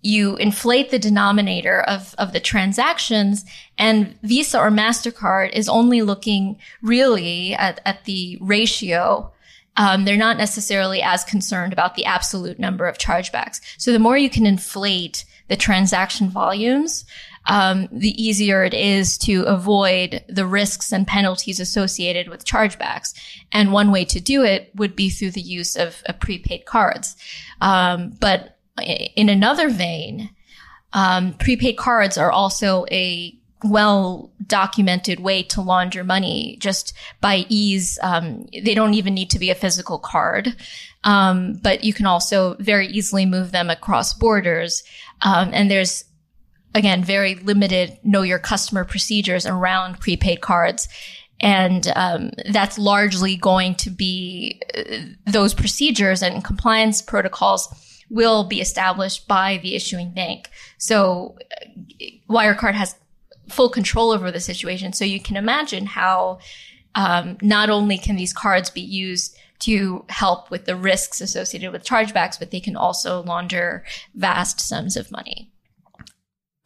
you 0.00 0.36
inflate 0.36 0.90
the 0.90 0.98
denominator 0.98 1.80
of, 1.82 2.14
of 2.18 2.32
the 2.32 2.40
transactions 2.40 3.44
and 3.76 4.16
Visa 4.22 4.58
or 4.58 4.70
MasterCard 4.70 5.52
is 5.52 5.68
only 5.68 6.02
looking 6.02 6.58
really 6.82 7.54
at, 7.54 7.80
at 7.84 8.04
the 8.04 8.38
ratio. 8.40 9.32
Um, 9.76 10.04
they're 10.04 10.16
not 10.16 10.36
necessarily 10.36 11.02
as 11.02 11.24
concerned 11.24 11.72
about 11.72 11.94
the 11.94 12.04
absolute 12.04 12.58
number 12.58 12.86
of 12.86 12.98
chargebacks. 12.98 13.60
So 13.76 13.92
the 13.92 13.98
more 13.98 14.16
you 14.16 14.30
can 14.30 14.46
inflate 14.46 15.24
the 15.48 15.56
transaction 15.56 16.28
volumes, 16.28 17.04
um, 17.46 17.88
the 17.90 18.22
easier 18.22 18.62
it 18.62 18.74
is 18.74 19.16
to 19.18 19.42
avoid 19.44 20.22
the 20.28 20.46
risks 20.46 20.92
and 20.92 21.06
penalties 21.06 21.60
associated 21.60 22.28
with 22.28 22.44
chargebacks. 22.44 23.14
And 23.52 23.72
one 23.72 23.90
way 23.90 24.04
to 24.06 24.20
do 24.20 24.44
it 24.44 24.70
would 24.74 24.94
be 24.94 25.08
through 25.08 25.30
the 25.30 25.40
use 25.40 25.74
of, 25.74 26.02
of 26.06 26.20
prepaid 26.20 26.66
cards. 26.66 27.16
Um, 27.60 28.10
but 28.20 28.57
in 28.80 29.28
another 29.28 29.68
vein, 29.68 30.30
um, 30.92 31.34
prepaid 31.34 31.76
cards 31.76 32.16
are 32.16 32.30
also 32.30 32.86
a 32.90 33.34
well 33.64 34.32
documented 34.46 35.18
way 35.18 35.42
to 35.42 35.60
launder 35.60 36.04
money 36.04 36.56
just 36.60 36.92
by 37.20 37.44
ease. 37.48 37.98
Um, 38.02 38.46
they 38.52 38.74
don't 38.74 38.94
even 38.94 39.14
need 39.14 39.30
to 39.30 39.38
be 39.38 39.50
a 39.50 39.54
physical 39.54 39.98
card, 39.98 40.54
um, 41.04 41.54
but 41.62 41.84
you 41.84 41.92
can 41.92 42.06
also 42.06 42.56
very 42.60 42.86
easily 42.86 43.26
move 43.26 43.52
them 43.52 43.68
across 43.68 44.14
borders. 44.14 44.84
Um, 45.22 45.50
and 45.52 45.70
there's 45.70 46.04
again, 46.74 47.02
very 47.02 47.34
limited 47.34 47.98
know 48.02 48.22
your 48.22 48.38
customer 48.38 48.84
procedures 48.84 49.46
around 49.46 50.00
prepaid 50.00 50.40
cards. 50.40 50.88
And 51.40 51.86
um, 51.94 52.30
that's 52.50 52.78
largely 52.78 53.36
going 53.36 53.76
to 53.76 53.90
be 53.90 54.60
uh, 54.76 54.82
those 55.26 55.54
procedures 55.54 56.22
and 56.22 56.44
compliance 56.44 57.00
protocols 57.00 57.68
will 58.10 58.44
be 58.44 58.60
established 58.60 59.28
by 59.28 59.58
the 59.62 59.74
issuing 59.74 60.10
bank. 60.10 60.50
So 60.78 61.36
uh, 61.40 62.04
Wirecard 62.28 62.74
has 62.74 62.94
full 63.48 63.68
control 63.68 64.10
over 64.10 64.30
the 64.30 64.40
situation. 64.40 64.92
So 64.92 65.04
you 65.04 65.20
can 65.20 65.36
imagine 65.36 65.86
how 65.86 66.38
um, 66.94 67.36
not 67.42 67.70
only 67.70 67.98
can 67.98 68.16
these 68.16 68.32
cards 68.32 68.70
be 68.70 68.80
used 68.80 69.36
to 69.60 70.04
help 70.08 70.50
with 70.50 70.66
the 70.66 70.76
risks 70.76 71.20
associated 71.20 71.72
with 71.72 71.84
chargebacks, 71.84 72.38
but 72.38 72.50
they 72.50 72.60
can 72.60 72.76
also 72.76 73.22
launder 73.22 73.84
vast 74.14 74.60
sums 74.60 74.96
of 74.96 75.10
money. 75.10 75.50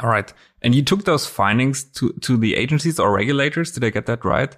All 0.00 0.10
right. 0.10 0.32
And 0.60 0.74
you 0.74 0.82
took 0.82 1.04
those 1.04 1.26
findings 1.26 1.84
to, 1.84 2.12
to 2.20 2.36
the 2.36 2.54
agencies 2.54 2.98
or 2.98 3.12
regulators. 3.12 3.72
Did 3.72 3.84
I 3.84 3.90
get 3.90 4.06
that 4.06 4.24
right? 4.24 4.56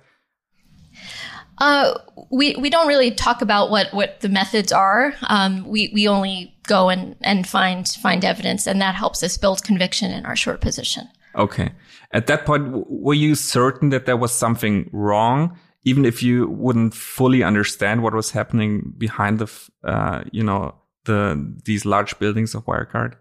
Uh, 1.58 1.98
we 2.30 2.56
we 2.56 2.68
don't 2.68 2.88
really 2.88 3.10
talk 3.10 3.42
about 3.42 3.70
what, 3.70 3.92
what 3.94 4.20
the 4.20 4.28
methods 4.28 4.72
are. 4.72 5.14
Um, 5.28 5.66
we 5.68 5.90
we 5.94 6.08
only 6.08 6.54
go 6.66 6.88
and, 6.88 7.16
and 7.20 7.46
find 7.46 7.88
find 7.88 8.24
evidence, 8.24 8.66
and 8.66 8.80
that 8.80 8.94
helps 8.94 9.22
us 9.22 9.36
build 9.36 9.62
conviction 9.62 10.10
in 10.10 10.26
our 10.26 10.36
short 10.36 10.60
position. 10.60 11.08
Okay. 11.36 11.72
At 12.12 12.26
that 12.28 12.44
point, 12.46 12.88
were 12.88 13.14
you 13.14 13.34
certain 13.34 13.90
that 13.90 14.06
there 14.06 14.16
was 14.16 14.32
something 14.32 14.88
wrong, 14.92 15.58
even 15.84 16.04
if 16.04 16.22
you 16.22 16.48
wouldn't 16.48 16.94
fully 16.94 17.42
understand 17.42 18.02
what 18.02 18.14
was 18.14 18.30
happening 18.30 18.92
behind 18.96 19.40
the, 19.40 19.50
uh, 19.82 20.22
you 20.30 20.44
know, 20.44 20.74
the 21.04 21.54
these 21.64 21.84
large 21.84 22.18
buildings 22.18 22.54
of 22.54 22.64
Wirecard? 22.66 23.14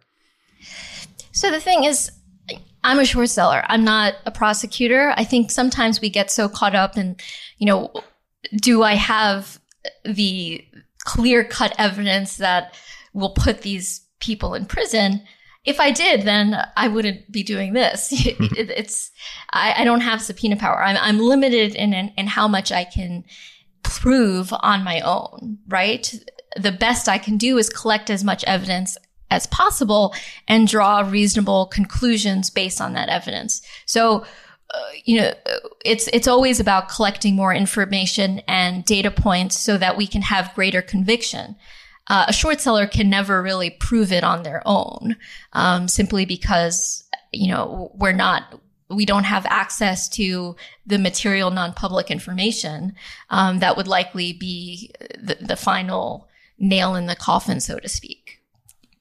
So 1.31 1.49
the 1.49 1.59
thing 1.59 1.83
is, 1.85 2.11
I'm 2.83 2.99
a 2.99 3.05
short 3.05 3.29
seller. 3.29 3.63
I'm 3.67 3.83
not 3.83 4.13
a 4.25 4.31
prosecutor. 4.31 5.13
I 5.17 5.23
think 5.23 5.51
sometimes 5.51 6.01
we 6.01 6.09
get 6.09 6.29
so 6.29 6.47
caught 6.47 6.75
up 6.75 6.97
in, 6.97 7.15
you 7.57 7.65
know, 7.65 7.91
do 8.55 8.83
I 8.83 8.95
have 8.95 9.59
the 10.05 10.65
clear 10.99 11.43
cut 11.43 11.73
evidence 11.77 12.37
that 12.37 12.75
will 13.13 13.31
put 13.31 13.61
these 13.61 14.01
people 14.19 14.53
in 14.53 14.65
prison? 14.65 15.23
If 15.65 15.79
I 15.79 15.91
did, 15.91 16.23
then 16.23 16.57
I 16.75 16.87
wouldn't 16.89 17.31
be 17.31 17.43
doing 17.43 17.73
this. 17.73 18.09
it's, 18.11 19.11
I, 19.51 19.75
I, 19.77 19.83
don't 19.83 20.01
have 20.01 20.21
subpoena 20.21 20.57
power. 20.57 20.83
I'm, 20.83 20.97
I'm 20.97 21.19
limited 21.19 21.75
in, 21.75 21.93
in, 21.93 22.09
in 22.17 22.27
how 22.27 22.47
much 22.47 22.71
I 22.71 22.83
can 22.83 23.23
prove 23.83 24.53
on 24.59 24.83
my 24.83 24.99
own, 25.01 25.59
right? 25.67 26.13
The 26.57 26.71
best 26.71 27.07
I 27.07 27.17
can 27.17 27.37
do 27.37 27.57
is 27.57 27.69
collect 27.69 28.09
as 28.09 28.23
much 28.23 28.43
evidence 28.45 28.97
as 29.29 29.47
possible 29.47 30.13
and 30.47 30.67
draw 30.67 30.99
reasonable 30.99 31.65
conclusions 31.65 32.49
based 32.49 32.79
on 32.79 32.93
that 32.93 33.09
evidence. 33.09 33.61
So, 33.85 34.25
you 35.03 35.19
know, 35.19 35.33
it's 35.85 36.07
it's 36.13 36.27
always 36.27 36.59
about 36.59 36.89
collecting 36.89 37.35
more 37.35 37.53
information 37.53 38.39
and 38.47 38.85
data 38.85 39.11
points 39.11 39.57
so 39.57 39.77
that 39.77 39.97
we 39.97 40.07
can 40.07 40.21
have 40.21 40.53
greater 40.55 40.81
conviction. 40.81 41.55
Uh, 42.07 42.25
a 42.27 42.33
short 42.33 42.59
seller 42.59 42.85
can 42.85 43.09
never 43.09 43.41
really 43.41 43.69
prove 43.69 44.11
it 44.11 44.23
on 44.23 44.43
their 44.43 44.61
own, 44.65 45.15
um, 45.53 45.87
simply 45.87 46.25
because 46.25 47.07
you 47.31 47.47
know 47.47 47.91
we're 47.95 48.11
not 48.11 48.59
we 48.89 49.05
don't 49.05 49.23
have 49.23 49.45
access 49.47 50.07
to 50.09 50.55
the 50.85 50.99
material 50.99 51.49
non-public 51.49 52.11
information 52.11 52.93
um, 53.29 53.59
that 53.59 53.75
would 53.75 53.87
likely 53.87 54.33
be 54.33 54.91
the, 55.17 55.35
the 55.41 55.55
final 55.55 56.27
nail 56.59 56.93
in 56.95 57.07
the 57.07 57.15
coffin, 57.15 57.59
so 57.59 57.79
to 57.79 57.89
speak 57.89 58.39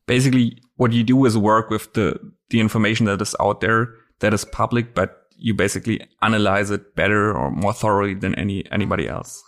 basically 0.06 0.58
what 0.76 0.92
you 0.92 1.02
do 1.02 1.24
is 1.24 1.38
work 1.38 1.70
with 1.70 1.92
the 1.94 2.18
the 2.50 2.60
information 2.60 3.06
that 3.06 3.20
is 3.22 3.34
out 3.40 3.60
there 3.60 3.94
that 4.22 4.32
is 4.32 4.44
public, 4.46 4.94
but 4.94 5.21
you 5.42 5.54
basically 5.54 6.00
analyze 6.22 6.70
it 6.70 6.94
better 6.94 7.36
or 7.36 7.50
more 7.50 7.72
thoroughly 7.72 8.14
than 8.14 8.34
any 8.36 8.64
anybody 8.70 9.08
else. 9.08 9.42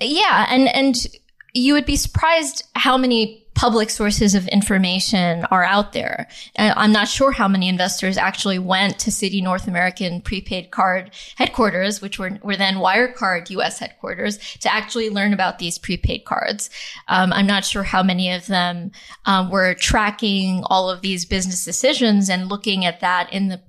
Yeah, 0.00 0.46
and 0.50 0.68
and 0.74 0.96
you 1.54 1.74
would 1.74 1.86
be 1.86 1.96
surprised 1.96 2.64
how 2.74 2.96
many 2.96 3.40
public 3.54 3.90
sources 3.90 4.34
of 4.34 4.48
information 4.48 5.44
are 5.50 5.64
out 5.64 5.92
there. 5.92 6.26
I'm 6.56 6.92
not 6.92 7.08
sure 7.08 7.30
how 7.30 7.46
many 7.46 7.68
investors 7.68 8.16
actually 8.16 8.58
went 8.58 8.98
to 9.00 9.10
Citi 9.10 9.42
North 9.42 9.68
American 9.68 10.22
prepaid 10.22 10.70
card 10.70 11.10
headquarters, 11.36 12.00
which 12.00 12.18
were, 12.18 12.38
were 12.42 12.56
then 12.56 12.76
Wirecard 12.76 13.50
US 13.50 13.78
headquarters, 13.78 14.38
to 14.60 14.72
actually 14.72 15.10
learn 15.10 15.34
about 15.34 15.58
these 15.58 15.76
prepaid 15.78 16.24
cards. 16.24 16.70
Um, 17.08 17.34
I'm 17.34 17.46
not 17.46 17.66
sure 17.66 17.82
how 17.82 18.02
many 18.02 18.32
of 18.32 18.46
them 18.46 18.92
um, 19.26 19.50
were 19.50 19.74
tracking 19.74 20.62
all 20.64 20.88
of 20.88 21.02
these 21.02 21.26
business 21.26 21.62
decisions 21.62 22.30
and 22.30 22.48
looking 22.48 22.86
at 22.86 23.00
that 23.00 23.30
in 23.30 23.48
the 23.48 23.60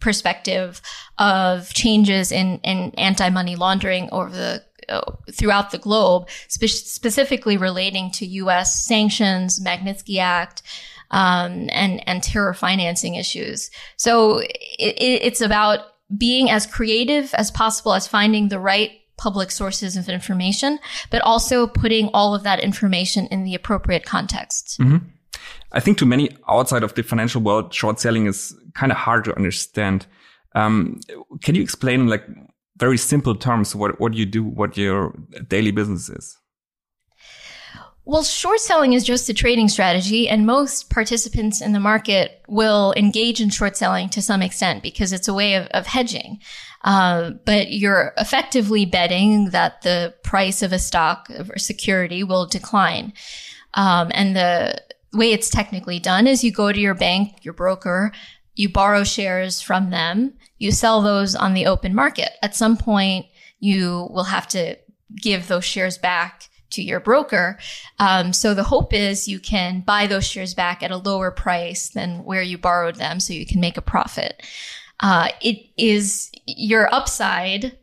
perspective 0.00 0.80
of 1.18 1.72
changes 1.74 2.32
in, 2.32 2.58
in 2.60 2.92
anti-money 2.96 3.56
laundering 3.56 4.08
over 4.12 4.30
the 4.30 4.64
throughout 5.32 5.70
the 5.70 5.78
globe, 5.78 6.28
spe- 6.48 6.66
specifically 6.66 7.56
relating 7.56 8.10
to 8.12 8.26
U.S. 8.26 8.86
sanctions, 8.86 9.60
Magnitsky 9.60 10.18
Act, 10.18 10.62
um, 11.10 11.68
and 11.70 12.06
and 12.08 12.22
terror 12.22 12.54
financing 12.54 13.14
issues. 13.14 13.70
So 13.96 14.38
it, 14.38 14.48
it's 14.78 15.40
about 15.40 15.80
being 16.16 16.50
as 16.50 16.66
creative 16.66 17.34
as 17.34 17.50
possible 17.50 17.92
as 17.92 18.06
finding 18.06 18.48
the 18.48 18.58
right 18.58 18.92
public 19.18 19.50
sources 19.50 19.96
of 19.96 20.08
information, 20.08 20.78
but 21.10 21.20
also 21.22 21.66
putting 21.66 22.08
all 22.14 22.34
of 22.34 22.44
that 22.44 22.60
information 22.60 23.26
in 23.26 23.44
the 23.44 23.54
appropriate 23.54 24.06
context. 24.06 24.78
Mm-hmm. 24.80 25.08
I 25.72 25.80
think 25.80 25.98
to 25.98 26.06
many 26.06 26.36
outside 26.48 26.82
of 26.82 26.94
the 26.94 27.02
financial 27.02 27.42
world, 27.42 27.74
short 27.74 28.00
selling 28.00 28.26
is 28.26 28.54
kind 28.74 28.90
of 28.90 28.98
hard 28.98 29.24
to 29.24 29.36
understand. 29.36 30.06
Um, 30.54 31.00
can 31.42 31.54
you 31.54 31.62
explain 31.62 32.06
like 32.06 32.24
very 32.78 32.96
simple 32.96 33.34
terms 33.34 33.74
what 33.74 34.00
what 34.00 34.14
you 34.14 34.24
do, 34.24 34.42
what 34.44 34.76
your 34.76 35.14
daily 35.48 35.70
business 35.70 36.08
is? 36.08 36.36
Well, 38.08 38.22
short 38.22 38.60
selling 38.60 38.94
is 38.94 39.04
just 39.04 39.28
a 39.28 39.34
trading 39.34 39.68
strategy, 39.68 40.30
and 40.30 40.46
most 40.46 40.88
participants 40.88 41.60
in 41.60 41.72
the 41.72 41.80
market 41.80 42.40
will 42.48 42.94
engage 42.96 43.38
in 43.38 43.50
short 43.50 43.76
selling 43.76 44.08
to 44.10 44.22
some 44.22 44.40
extent 44.40 44.82
because 44.82 45.12
it's 45.12 45.28
a 45.28 45.34
way 45.34 45.56
of, 45.56 45.66
of 45.66 45.86
hedging. 45.86 46.40
Uh, 46.84 47.32
but 47.44 47.70
you're 47.70 48.14
effectively 48.16 48.86
betting 48.86 49.50
that 49.50 49.82
the 49.82 50.14
price 50.22 50.62
of 50.62 50.72
a 50.72 50.78
stock 50.78 51.28
or 51.50 51.58
security 51.58 52.24
will 52.24 52.46
decline. 52.46 53.12
Um, 53.74 54.10
and 54.14 54.34
the 54.34 54.82
way 55.12 55.32
it's 55.32 55.50
technically 55.50 55.98
done 55.98 56.26
is 56.26 56.44
you 56.44 56.52
go 56.52 56.72
to 56.72 56.80
your 56.80 56.94
bank, 56.94 57.44
your 57.44 57.54
broker, 57.54 58.12
you 58.54 58.68
borrow 58.68 59.04
shares 59.04 59.60
from 59.60 59.90
them, 59.90 60.34
you 60.58 60.72
sell 60.72 61.00
those 61.00 61.34
on 61.34 61.54
the 61.54 61.66
open 61.66 61.94
market. 61.94 62.30
At 62.42 62.56
some 62.56 62.76
point, 62.76 63.26
you 63.60 64.08
will 64.10 64.24
have 64.24 64.48
to 64.48 64.76
give 65.16 65.48
those 65.48 65.64
shares 65.64 65.96
back 65.98 66.48
to 66.70 66.82
your 66.82 67.00
broker. 67.00 67.58
Um, 67.98 68.32
so 68.32 68.54
the 68.54 68.64
hope 68.64 68.92
is 68.92 69.28
you 69.28 69.38
can 69.38 69.80
buy 69.80 70.06
those 70.06 70.26
shares 70.26 70.54
back 70.54 70.82
at 70.82 70.90
a 70.90 70.96
lower 70.96 71.30
price 71.30 71.88
than 71.88 72.24
where 72.24 72.42
you 72.42 72.58
borrowed 72.58 72.96
them 72.96 73.20
so 73.20 73.32
you 73.32 73.46
can 73.46 73.60
make 73.60 73.76
a 73.76 73.82
profit. 73.82 74.42
Uh, 75.00 75.28
it 75.40 75.66
is 75.76 76.30
your 76.46 76.92
upside 76.92 77.78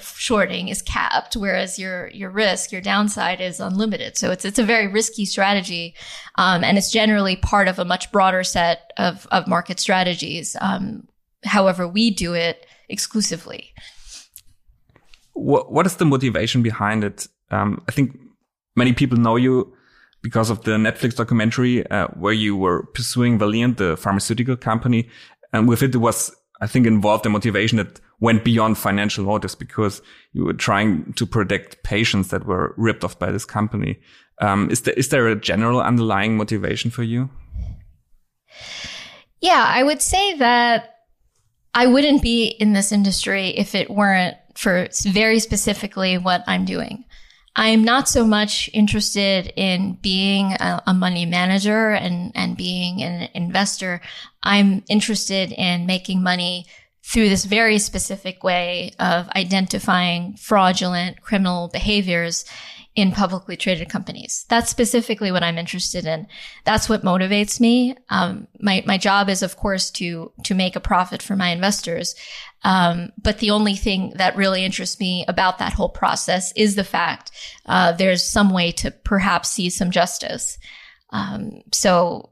shorting 0.00 0.68
is 0.68 0.82
capped, 0.82 1.36
whereas 1.36 1.78
your 1.78 2.08
your 2.08 2.30
risk, 2.30 2.72
your 2.72 2.80
downside 2.80 3.40
is 3.40 3.60
unlimited. 3.60 4.16
So 4.16 4.30
it's 4.30 4.44
it's 4.44 4.58
a 4.58 4.64
very 4.64 4.88
risky 4.88 5.24
strategy, 5.24 5.94
um, 6.36 6.64
and 6.64 6.78
it's 6.78 6.90
generally 6.90 7.36
part 7.36 7.68
of 7.68 7.78
a 7.78 7.84
much 7.84 8.10
broader 8.12 8.44
set 8.44 8.92
of 8.96 9.26
of 9.30 9.46
market 9.46 9.80
strategies. 9.80 10.56
Um, 10.60 11.08
however, 11.44 11.86
we 11.86 12.10
do 12.10 12.34
it 12.34 12.66
exclusively. 12.88 13.72
What 15.34 15.72
what 15.72 15.86
is 15.86 15.96
the 15.96 16.04
motivation 16.04 16.62
behind 16.62 17.04
it? 17.04 17.28
Um, 17.50 17.82
I 17.88 17.92
think 17.92 18.18
many 18.76 18.92
people 18.92 19.18
know 19.18 19.36
you 19.36 19.74
because 20.22 20.50
of 20.50 20.64
the 20.64 20.72
Netflix 20.72 21.16
documentary 21.16 21.86
uh, 21.90 22.08
where 22.08 22.32
you 22.32 22.56
were 22.56 22.84
pursuing 22.94 23.38
Valeant, 23.38 23.78
the 23.78 23.96
pharmaceutical 23.96 24.56
company. 24.56 25.08
And 25.52 25.68
with 25.68 25.82
it, 25.82 25.94
it 25.94 25.98
was, 25.98 26.34
I 26.60 26.66
think, 26.66 26.86
involved 26.86 27.24
the 27.24 27.30
motivation 27.30 27.78
that 27.78 28.00
went 28.20 28.44
beyond 28.44 28.78
financial 28.78 29.24
motives 29.24 29.54
because 29.54 30.02
you 30.32 30.44
were 30.44 30.52
trying 30.52 31.12
to 31.14 31.26
protect 31.26 31.82
patients 31.84 32.28
that 32.28 32.46
were 32.46 32.74
ripped 32.76 33.04
off 33.04 33.18
by 33.18 33.30
this 33.30 33.44
company. 33.44 33.98
Um, 34.40 34.70
is 34.70 34.82
there, 34.82 34.94
is 34.94 35.08
there 35.08 35.28
a 35.28 35.36
general 35.36 35.80
underlying 35.80 36.36
motivation 36.36 36.90
for 36.90 37.02
you? 37.02 37.30
Yeah, 39.40 39.64
I 39.66 39.82
would 39.82 40.02
say 40.02 40.34
that 40.36 40.96
I 41.74 41.86
wouldn't 41.86 42.22
be 42.22 42.46
in 42.46 42.72
this 42.72 42.90
industry 42.90 43.48
if 43.50 43.74
it 43.74 43.90
weren't 43.90 44.36
for 44.56 44.88
very 45.04 45.38
specifically 45.38 46.18
what 46.18 46.42
I'm 46.46 46.64
doing. 46.64 47.04
I'm 47.54 47.84
not 47.84 48.08
so 48.08 48.24
much 48.24 48.70
interested 48.72 49.52
in 49.56 49.98
being 50.00 50.52
a, 50.52 50.82
a, 50.86 50.94
money 50.94 51.26
manager 51.26 51.90
and, 51.90 52.30
and 52.36 52.56
being 52.56 53.02
an 53.02 53.28
investor. 53.34 54.00
I'm 54.44 54.84
interested 54.88 55.50
in 55.52 55.84
making 55.84 56.22
money 56.22 56.66
through 57.08 57.28
this 57.28 57.46
very 57.46 57.78
specific 57.78 58.44
way 58.44 58.92
of 58.98 59.28
identifying 59.30 60.36
fraudulent 60.36 61.22
criminal 61.22 61.68
behaviors 61.68 62.44
in 62.94 63.12
publicly 63.12 63.56
traded 63.56 63.88
companies. 63.88 64.44
That's 64.48 64.68
specifically 64.68 65.30
what 65.30 65.44
I'm 65.44 65.56
interested 65.56 66.04
in. 66.04 66.26
That's 66.64 66.88
what 66.88 67.04
motivates 67.04 67.60
me. 67.60 67.96
Um, 68.10 68.48
my 68.60 68.82
my 68.86 68.98
job 68.98 69.28
is, 69.28 69.42
of 69.42 69.56
course, 69.56 69.90
to 69.92 70.32
to 70.44 70.54
make 70.54 70.74
a 70.74 70.80
profit 70.80 71.22
for 71.22 71.36
my 71.36 71.50
investors. 71.50 72.14
Um, 72.64 73.12
but 73.22 73.38
the 73.38 73.52
only 73.52 73.76
thing 73.76 74.14
that 74.16 74.36
really 74.36 74.64
interests 74.64 74.98
me 74.98 75.24
about 75.28 75.58
that 75.58 75.74
whole 75.74 75.90
process 75.90 76.52
is 76.56 76.74
the 76.74 76.82
fact 76.82 77.30
uh, 77.66 77.92
there's 77.92 78.28
some 78.28 78.50
way 78.50 78.72
to 78.72 78.90
perhaps 78.90 79.48
see 79.48 79.70
some 79.70 79.92
justice. 79.92 80.58
Um, 81.10 81.62
so, 81.72 82.30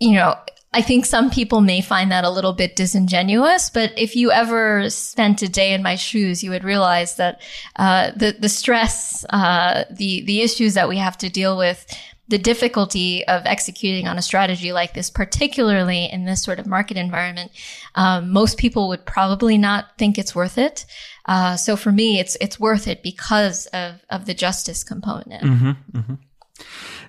you 0.00 0.12
know, 0.12 0.34
I 0.72 0.82
think 0.82 1.04
some 1.04 1.30
people 1.30 1.60
may 1.60 1.80
find 1.80 2.12
that 2.12 2.24
a 2.24 2.30
little 2.30 2.52
bit 2.52 2.76
disingenuous, 2.76 3.70
but 3.70 3.92
if 3.98 4.14
you 4.14 4.30
ever 4.30 4.88
spent 4.88 5.42
a 5.42 5.48
day 5.48 5.72
in 5.72 5.82
my 5.82 5.96
shoes, 5.96 6.44
you 6.44 6.50
would 6.50 6.62
realize 6.62 7.16
that 7.16 7.42
uh, 7.74 8.12
the 8.14 8.36
the 8.38 8.48
stress, 8.48 9.24
uh, 9.30 9.84
the 9.90 10.22
the 10.22 10.42
issues 10.42 10.74
that 10.74 10.88
we 10.88 10.98
have 10.98 11.18
to 11.18 11.28
deal 11.28 11.58
with, 11.58 11.84
the 12.28 12.38
difficulty 12.38 13.26
of 13.26 13.42
executing 13.46 14.06
on 14.06 14.16
a 14.16 14.22
strategy 14.22 14.72
like 14.72 14.94
this, 14.94 15.10
particularly 15.10 16.04
in 16.04 16.24
this 16.24 16.44
sort 16.44 16.60
of 16.60 16.66
market 16.66 16.96
environment, 16.96 17.50
um, 17.96 18.30
most 18.30 18.56
people 18.56 18.86
would 18.88 19.04
probably 19.04 19.58
not 19.58 19.98
think 19.98 20.16
it's 20.16 20.36
worth 20.36 20.56
it. 20.56 20.86
Uh, 21.26 21.56
so 21.56 21.74
for 21.76 21.90
me, 21.90 22.20
it's 22.20 22.36
it's 22.40 22.60
worth 22.60 22.86
it 22.86 23.02
because 23.02 23.66
of 23.66 24.04
of 24.08 24.26
the 24.26 24.34
justice 24.34 24.84
component. 24.84 25.42
Mm-hmm, 25.42 25.98
mm-hmm. 25.98 26.14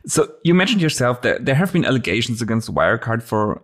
So 0.05 0.33
you 0.43 0.53
mentioned 0.53 0.81
yourself 0.81 1.21
that 1.21 1.45
there 1.45 1.55
have 1.55 1.73
been 1.73 1.85
allegations 1.85 2.41
against 2.41 2.73
Wirecard 2.73 3.21
for 3.21 3.61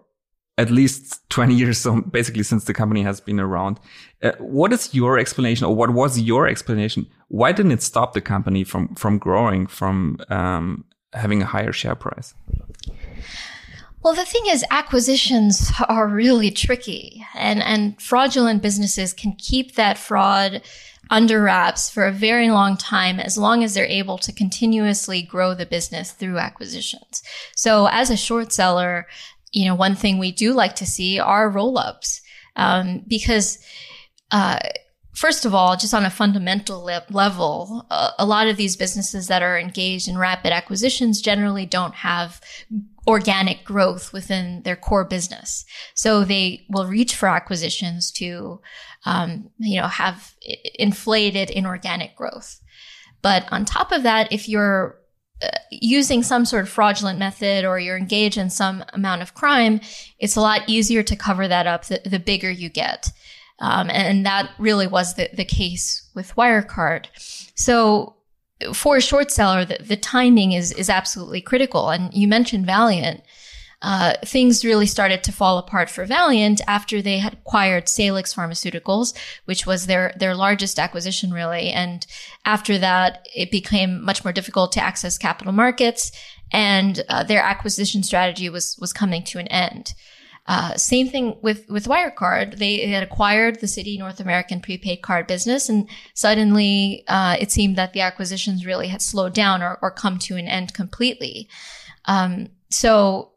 at 0.58 0.72
least 0.72 1.28
20 1.30 1.54
years. 1.54 1.78
So 1.78 2.02
basically 2.02 2.44
since 2.44 2.66
the 2.66 2.74
company 2.74 3.04
has 3.04 3.22
been 3.22 3.40
around. 3.40 3.80
Uh, 4.24 4.32
what 4.40 4.74
is 4.74 4.94
your 4.94 5.20
explanation 5.20 5.66
or 5.66 5.76
what 5.76 5.92
was 5.92 6.20
your 6.20 6.48
explanation? 6.48 7.08
Why 7.28 7.52
didn't 7.52 7.72
it 7.72 7.84
stop 7.84 8.14
the 8.14 8.22
company 8.22 8.64
from, 8.64 8.96
from 8.96 9.20
growing, 9.20 9.68
from, 9.68 10.18
um, 10.30 10.86
having 11.14 11.42
a 11.42 11.46
higher 11.46 11.72
share 11.72 11.96
price? 11.96 12.34
Well, 14.04 14.16
the 14.16 14.26
thing 14.26 14.44
is, 14.48 14.64
acquisitions 14.72 15.72
are 15.90 16.08
really 16.08 16.50
tricky 16.52 17.26
and, 17.36 17.62
and 17.62 18.02
fraudulent 18.02 18.62
businesses 18.62 19.14
can 19.14 19.34
keep 19.34 19.76
that 19.76 19.98
fraud 19.98 20.62
under 21.10 21.42
wraps 21.42 21.90
for 21.90 22.06
a 22.06 22.12
very 22.12 22.50
long 22.50 22.78
time 22.78 23.20
as 23.20 23.38
long 23.38 23.64
as 23.64 23.74
they're 23.74 23.86
able 23.86 24.18
to 24.18 24.34
continuously 24.34 25.22
grow 25.22 25.54
the 25.54 25.66
business 25.66 26.12
through 26.12 26.38
acquisitions. 26.38 27.22
So 27.56 27.88
as 27.88 28.10
a 28.10 28.18
short 28.18 28.52
seller, 28.52 29.08
you 29.52 29.66
know, 29.66 29.76
one 29.76 29.96
thing 29.96 30.18
we 30.18 30.32
do 30.32 30.54
like 30.54 30.76
to 30.76 30.86
see 30.86 31.20
are 31.20 31.50
roll 31.50 31.78
ups 31.78 32.22
um, 32.56 33.04
because, 33.08 33.60
uh, 34.32 34.60
first 35.14 35.46
of 35.46 35.56
all, 35.56 35.78
just 35.78 35.94
on 35.94 36.06
a 36.06 36.10
fundamental 36.10 36.84
le- 36.84 37.06
level, 37.10 37.86
uh, 37.90 38.12
a 38.20 38.26
lot 38.26 38.48
of 38.48 38.58
these 38.58 38.76
businesses 38.76 39.28
that 39.28 39.42
are 39.42 39.58
engaged 39.58 40.08
in 40.08 40.18
rapid 40.18 40.52
acquisitions 40.52 41.22
generally 41.22 41.66
don't 41.66 41.96
have 41.96 42.42
organic 43.08 43.64
growth 43.64 44.12
within 44.12 44.62
their 44.64 44.76
core 44.76 45.06
business. 45.06 45.66
So 45.96 46.26
they 46.26 46.66
will 46.70 46.88
reach 46.88 47.16
for 47.16 47.30
acquisitions 47.30 48.12
to, 48.14 48.60
um, 49.08 49.50
you 49.58 49.80
know, 49.80 49.88
have 49.88 50.36
inflated 50.76 51.50
inorganic 51.50 52.14
growth. 52.16 52.60
But 53.22 53.48
on 53.54 53.64
top 53.64 53.94
of 53.94 54.04
that, 54.04 54.34
if 54.34 54.50
you're 54.50 55.00
uh, 55.42 55.48
using 55.72 56.24
some 56.24 56.44
sort 56.44 56.64
of 56.64 56.70
fraudulent 56.70 57.18
method 57.18 57.64
or 57.64 57.80
you're 57.80 57.98
engaged 57.98 58.38
in 58.38 58.50
some 58.50 58.84
amount 58.92 59.22
of 59.22 59.34
crime, 59.34 59.80
it's 60.20 60.36
a 60.36 60.42
lot 60.42 60.68
easier 60.68 61.04
to 61.04 61.16
cover 61.16 61.48
that 61.48 61.68
up 61.68 61.86
the, 61.86 62.02
the 62.06 62.20
bigger 62.20 62.52
you 62.52 62.68
get. 62.70 63.10
Um, 63.60 63.90
and 63.90 64.26
that 64.26 64.52
really 64.60 64.88
was 64.88 65.14
the, 65.14 65.30
the 65.34 65.46
case 65.46 66.10
with 66.14 66.36
Wirecard. 66.36 67.06
So 67.56 68.18
for 68.74 68.98
a 68.98 69.02
short 69.02 69.32
seller, 69.32 69.64
the, 69.64 69.78
the 69.80 69.96
timing 69.96 70.52
is 70.52 70.74
is 70.74 70.90
absolutely 70.90 71.42
critical. 71.42 71.92
And 71.92 72.14
you 72.14 72.28
mentioned 72.28 72.66
Valeant. 72.66 73.22
Uh, 73.82 74.14
things 74.26 74.66
really 74.66 74.88
started 74.88 75.24
to 75.24 75.32
fall 75.32 75.60
apart 75.60 75.88
for 75.88 76.04
Valeant 76.04 76.62
after 76.68 77.00
they 77.00 77.20
had 77.20 77.34
acquired 77.34 77.88
Salix 77.88 78.34
Pharmaceuticals, 78.34 79.16
which 79.46 79.68
was 79.68 79.86
their 79.86 80.14
their 80.18 80.36
largest 80.36 80.80
acquisition, 80.80 81.32
really. 81.32 81.70
And 81.70 82.06
after 82.44 82.80
that, 82.80 83.28
it 83.36 83.52
became 83.52 84.04
much 84.04 84.24
more 84.24 84.34
difficult 84.34 84.72
to 84.72 84.84
access 84.84 85.18
capital 85.20 85.54
markets, 85.54 86.12
and 86.52 87.04
uh, 87.08 87.24
their 87.24 87.44
acquisition 87.44 88.02
strategy 88.02 88.50
was 88.50 88.78
was 88.82 88.94
coming 88.94 89.24
to 89.26 89.38
an 89.38 89.48
end. 89.48 89.94
Uh, 90.48 90.76
same 90.76 91.10
thing 91.10 91.38
with, 91.42 91.68
with 91.70 91.88
Wirecard. 91.88 92.58
They 92.58 92.88
had 92.88 93.04
acquired 93.04 93.60
the 93.60 93.68
Citi 93.68 94.00
North 94.00 94.22
American 94.22 94.62
prepaid 94.62 95.02
card 95.02 95.28
business, 95.28 95.68
and 95.68 95.90
suddenly 96.14 97.04
uh, 97.10 97.36
it 97.40 97.52
seemed 97.52 97.76
that 97.76 97.92
the 97.92 98.00
acquisitions 98.00 98.66
really 98.66 98.88
had 98.88 99.02
slowed 99.02 99.34
down 99.34 99.62
or, 99.62 99.78
or 99.82 99.92
come 99.92 100.18
to 100.20 100.38
an 100.38 100.48
end 100.48 100.74
completely. 100.74 101.50
Um, 102.06 102.48
so 102.70 103.34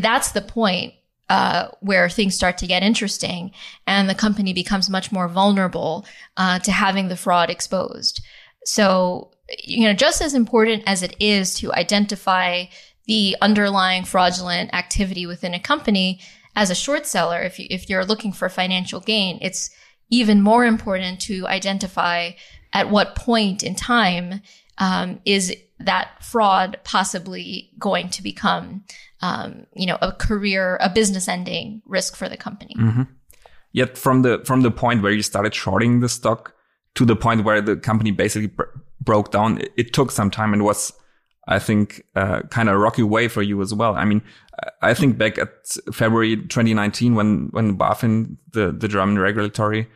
that's 0.00 0.32
the 0.32 0.42
point 0.42 0.94
uh, 1.28 1.68
where 1.80 2.08
things 2.08 2.34
start 2.34 2.58
to 2.58 2.66
get 2.66 2.82
interesting, 2.82 3.52
and 3.86 4.08
the 4.08 4.14
company 4.14 4.52
becomes 4.52 4.90
much 4.90 5.10
more 5.10 5.28
vulnerable 5.28 6.04
uh, 6.36 6.58
to 6.58 6.72
having 6.72 7.08
the 7.08 7.16
fraud 7.16 7.48
exposed. 7.50 8.22
So, 8.64 9.30
you 9.58 9.86
know, 9.86 9.94
just 9.94 10.20
as 10.20 10.34
important 10.34 10.82
as 10.86 11.02
it 11.02 11.16
is 11.20 11.54
to 11.54 11.72
identify 11.72 12.64
the 13.06 13.36
underlying 13.40 14.04
fraudulent 14.04 14.72
activity 14.74 15.26
within 15.26 15.54
a 15.54 15.60
company, 15.60 16.20
as 16.54 16.70
a 16.70 16.74
short 16.74 17.06
seller, 17.06 17.40
if, 17.40 17.58
you, 17.58 17.66
if 17.70 17.88
you're 17.88 18.04
looking 18.04 18.32
for 18.32 18.48
financial 18.48 19.00
gain, 19.00 19.38
it's 19.40 19.70
even 20.10 20.42
more 20.42 20.66
important 20.66 21.20
to 21.22 21.46
identify 21.46 22.32
at 22.72 22.90
what 22.90 23.16
point 23.16 23.62
in 23.62 23.74
time 23.74 24.42
um, 24.78 25.20
is 25.24 25.56
that 25.86 26.22
fraud 26.22 26.78
possibly 26.84 27.70
going 27.78 28.08
to 28.10 28.22
become, 28.22 28.84
um, 29.20 29.66
you 29.74 29.86
know, 29.86 29.98
a 30.00 30.12
career, 30.12 30.78
a 30.80 30.88
business-ending 30.88 31.82
risk 31.86 32.16
for 32.16 32.28
the 32.28 32.36
company. 32.36 32.74
Mm-hmm. 32.78 33.02
Yet, 33.72 33.96
from 33.96 34.22
the 34.22 34.42
from 34.44 34.60
the 34.60 34.70
point 34.70 35.02
where 35.02 35.12
you 35.12 35.22
started 35.22 35.54
shorting 35.54 36.00
the 36.00 36.08
stock 36.08 36.54
to 36.94 37.04
the 37.04 37.16
point 37.16 37.44
where 37.44 37.60
the 37.60 37.76
company 37.76 38.10
basically 38.10 38.52
broke 39.00 39.30
down, 39.30 39.58
it, 39.58 39.72
it 39.76 39.92
took 39.92 40.10
some 40.10 40.30
time 40.30 40.52
and 40.52 40.64
was 40.64 40.92
I 41.48 41.58
think, 41.58 42.04
uh, 42.14 42.42
kind 42.50 42.68
of 42.68 42.76
a 42.76 42.78
rocky 42.78 43.02
way 43.02 43.28
for 43.28 43.42
you 43.42 43.60
as 43.62 43.74
well. 43.74 43.96
I 43.96 44.04
mean, 44.04 44.22
I 44.80 44.94
think 44.94 45.18
back 45.18 45.38
at 45.38 45.50
February 45.92 46.36
2019 46.36 47.14
when, 47.14 47.48
when 47.50 47.76
BaFin, 47.76 48.36
the, 48.52 48.70
the 48.70 48.86
German 48.86 49.18
regulatory 49.18 49.88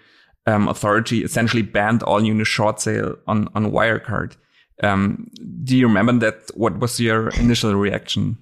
um, 0.46 0.66
authority 0.66 1.22
essentially 1.22 1.62
banned 1.62 2.02
all 2.02 2.24
unit 2.24 2.46
short 2.46 2.80
sale 2.80 3.16
on, 3.28 3.48
on 3.54 3.70
Wirecard. 3.70 4.36
Um, 4.82 5.30
do 5.64 5.76
you 5.76 5.86
remember 5.86 6.12
that? 6.18 6.50
What 6.54 6.78
was 6.78 7.00
your 7.00 7.28
initial 7.30 7.74
reaction? 7.74 8.38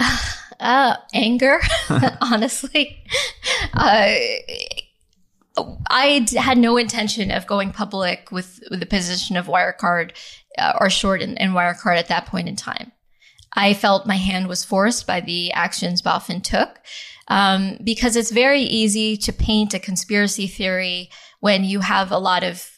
Uh, 0.60 0.96
anger, 1.14 1.60
honestly. 2.20 3.04
Uh, 3.74 4.12
I 5.88 6.26
had 6.36 6.58
no 6.58 6.76
intention 6.76 7.30
of 7.30 7.46
going 7.46 7.70
public 7.70 8.32
with, 8.32 8.60
with 8.68 8.80
the 8.80 8.86
position 8.86 9.36
of 9.36 9.46
Wirecard 9.46 10.16
uh, 10.58 10.72
or 10.80 10.90
short 10.90 11.22
in, 11.22 11.36
in 11.36 11.52
Wirecard 11.52 11.96
at 11.96 12.08
that 12.08 12.26
point 12.26 12.48
in 12.48 12.56
time. 12.56 12.90
I 13.54 13.74
felt 13.74 14.06
my 14.06 14.16
hand 14.16 14.48
was 14.48 14.64
forced 14.64 15.06
by 15.06 15.20
the 15.20 15.52
actions 15.52 16.02
BaFin 16.02 16.42
took 16.42 16.80
um, 17.28 17.78
because 17.84 18.16
it's 18.16 18.30
very 18.30 18.62
easy 18.62 19.16
to 19.18 19.32
paint 19.32 19.74
a 19.74 19.78
conspiracy 19.78 20.46
theory 20.46 21.10
when 21.40 21.64
you 21.64 21.80
have 21.80 22.10
a 22.10 22.18
lot 22.18 22.42
of 22.42 22.77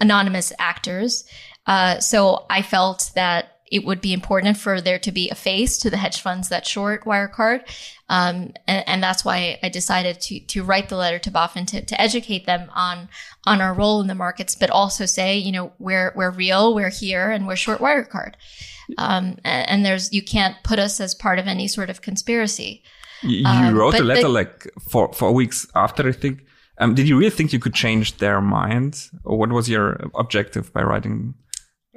anonymous 0.00 0.52
actors. 0.58 1.24
Uh, 1.66 2.00
so 2.00 2.46
I 2.50 2.62
felt 2.62 3.10
that 3.14 3.60
it 3.70 3.84
would 3.84 4.00
be 4.00 4.12
important 4.12 4.56
for 4.56 4.80
there 4.80 4.98
to 4.98 5.12
be 5.12 5.30
a 5.30 5.34
face 5.34 5.78
to 5.78 5.90
the 5.90 5.96
hedge 5.96 6.20
funds 6.20 6.48
that 6.48 6.66
short 6.66 7.04
Wirecard. 7.04 7.60
Um, 8.08 8.52
and, 8.66 8.88
and, 8.88 9.02
that's 9.02 9.24
why 9.24 9.60
I 9.62 9.68
decided 9.68 10.20
to, 10.22 10.40
to 10.40 10.64
write 10.64 10.88
the 10.88 10.96
letter 10.96 11.20
to 11.20 11.30
BaFin 11.30 11.68
to, 11.68 11.84
to 11.84 12.00
educate 12.00 12.44
them 12.44 12.68
on, 12.74 13.08
on 13.46 13.60
our 13.60 13.72
role 13.72 14.00
in 14.00 14.08
the 14.08 14.16
markets, 14.16 14.56
but 14.56 14.68
also 14.68 15.06
say, 15.06 15.38
you 15.38 15.52
know, 15.52 15.72
we're, 15.78 16.12
we're 16.16 16.32
real, 16.32 16.74
we're 16.74 16.90
here, 16.90 17.30
and 17.30 17.46
we're 17.46 17.54
short 17.54 17.78
Wirecard. 17.78 18.34
Um, 18.98 19.38
and, 19.44 19.68
and, 19.68 19.86
there's, 19.86 20.12
you 20.12 20.22
can't 20.22 20.56
put 20.64 20.80
us 20.80 20.98
as 20.98 21.14
part 21.14 21.38
of 21.38 21.46
any 21.46 21.68
sort 21.68 21.88
of 21.88 22.02
conspiracy. 22.02 22.82
You, 23.22 23.46
um, 23.46 23.72
wrote 23.76 23.94
a 23.94 24.02
letter 24.02 24.22
the, 24.22 24.28
like 24.28 24.68
four, 24.88 25.12
four 25.12 25.32
weeks 25.32 25.68
after, 25.76 26.08
I 26.08 26.12
think. 26.12 26.44
Um, 26.80 26.94
did 26.94 27.08
you 27.08 27.18
really 27.18 27.30
think 27.30 27.52
you 27.52 27.58
could 27.58 27.74
change 27.74 28.16
their 28.16 28.40
mind? 28.40 29.10
Or 29.24 29.38
what 29.38 29.52
was 29.52 29.68
your 29.68 30.00
objective 30.14 30.72
by 30.72 30.82
writing 30.82 31.34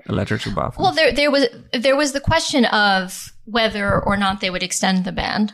a 0.07 0.13
letter 0.13 0.37
to 0.37 0.49
BaFin? 0.49 0.77
Well, 0.77 0.93
there, 0.93 1.13
there 1.13 1.31
was, 1.31 1.47
there 1.71 1.95
was 1.95 2.11
the 2.11 2.19
question 2.19 2.65
of 2.65 3.33
whether 3.45 3.99
or 4.03 4.17
not 4.17 4.41
they 4.41 4.49
would 4.49 4.63
extend 4.63 5.05
the 5.05 5.13
ban 5.13 5.53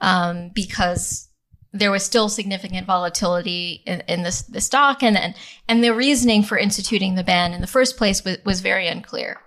um, 0.00 0.50
because 0.54 1.28
there 1.74 1.90
was 1.90 2.04
still 2.04 2.28
significant 2.28 2.86
volatility 2.86 3.82
in, 3.86 4.00
in 4.08 4.22
this, 4.22 4.42
the 4.42 4.60
stock, 4.60 5.02
and, 5.02 5.18
and 5.18 5.34
and 5.68 5.82
the 5.82 5.92
reasoning 5.92 6.44
for 6.44 6.56
instituting 6.56 7.16
the 7.16 7.24
ban 7.24 7.52
in 7.52 7.60
the 7.60 7.66
first 7.66 7.96
place 7.96 8.24
was, 8.24 8.38
was 8.44 8.60
very 8.60 8.86
unclear. 8.86 9.40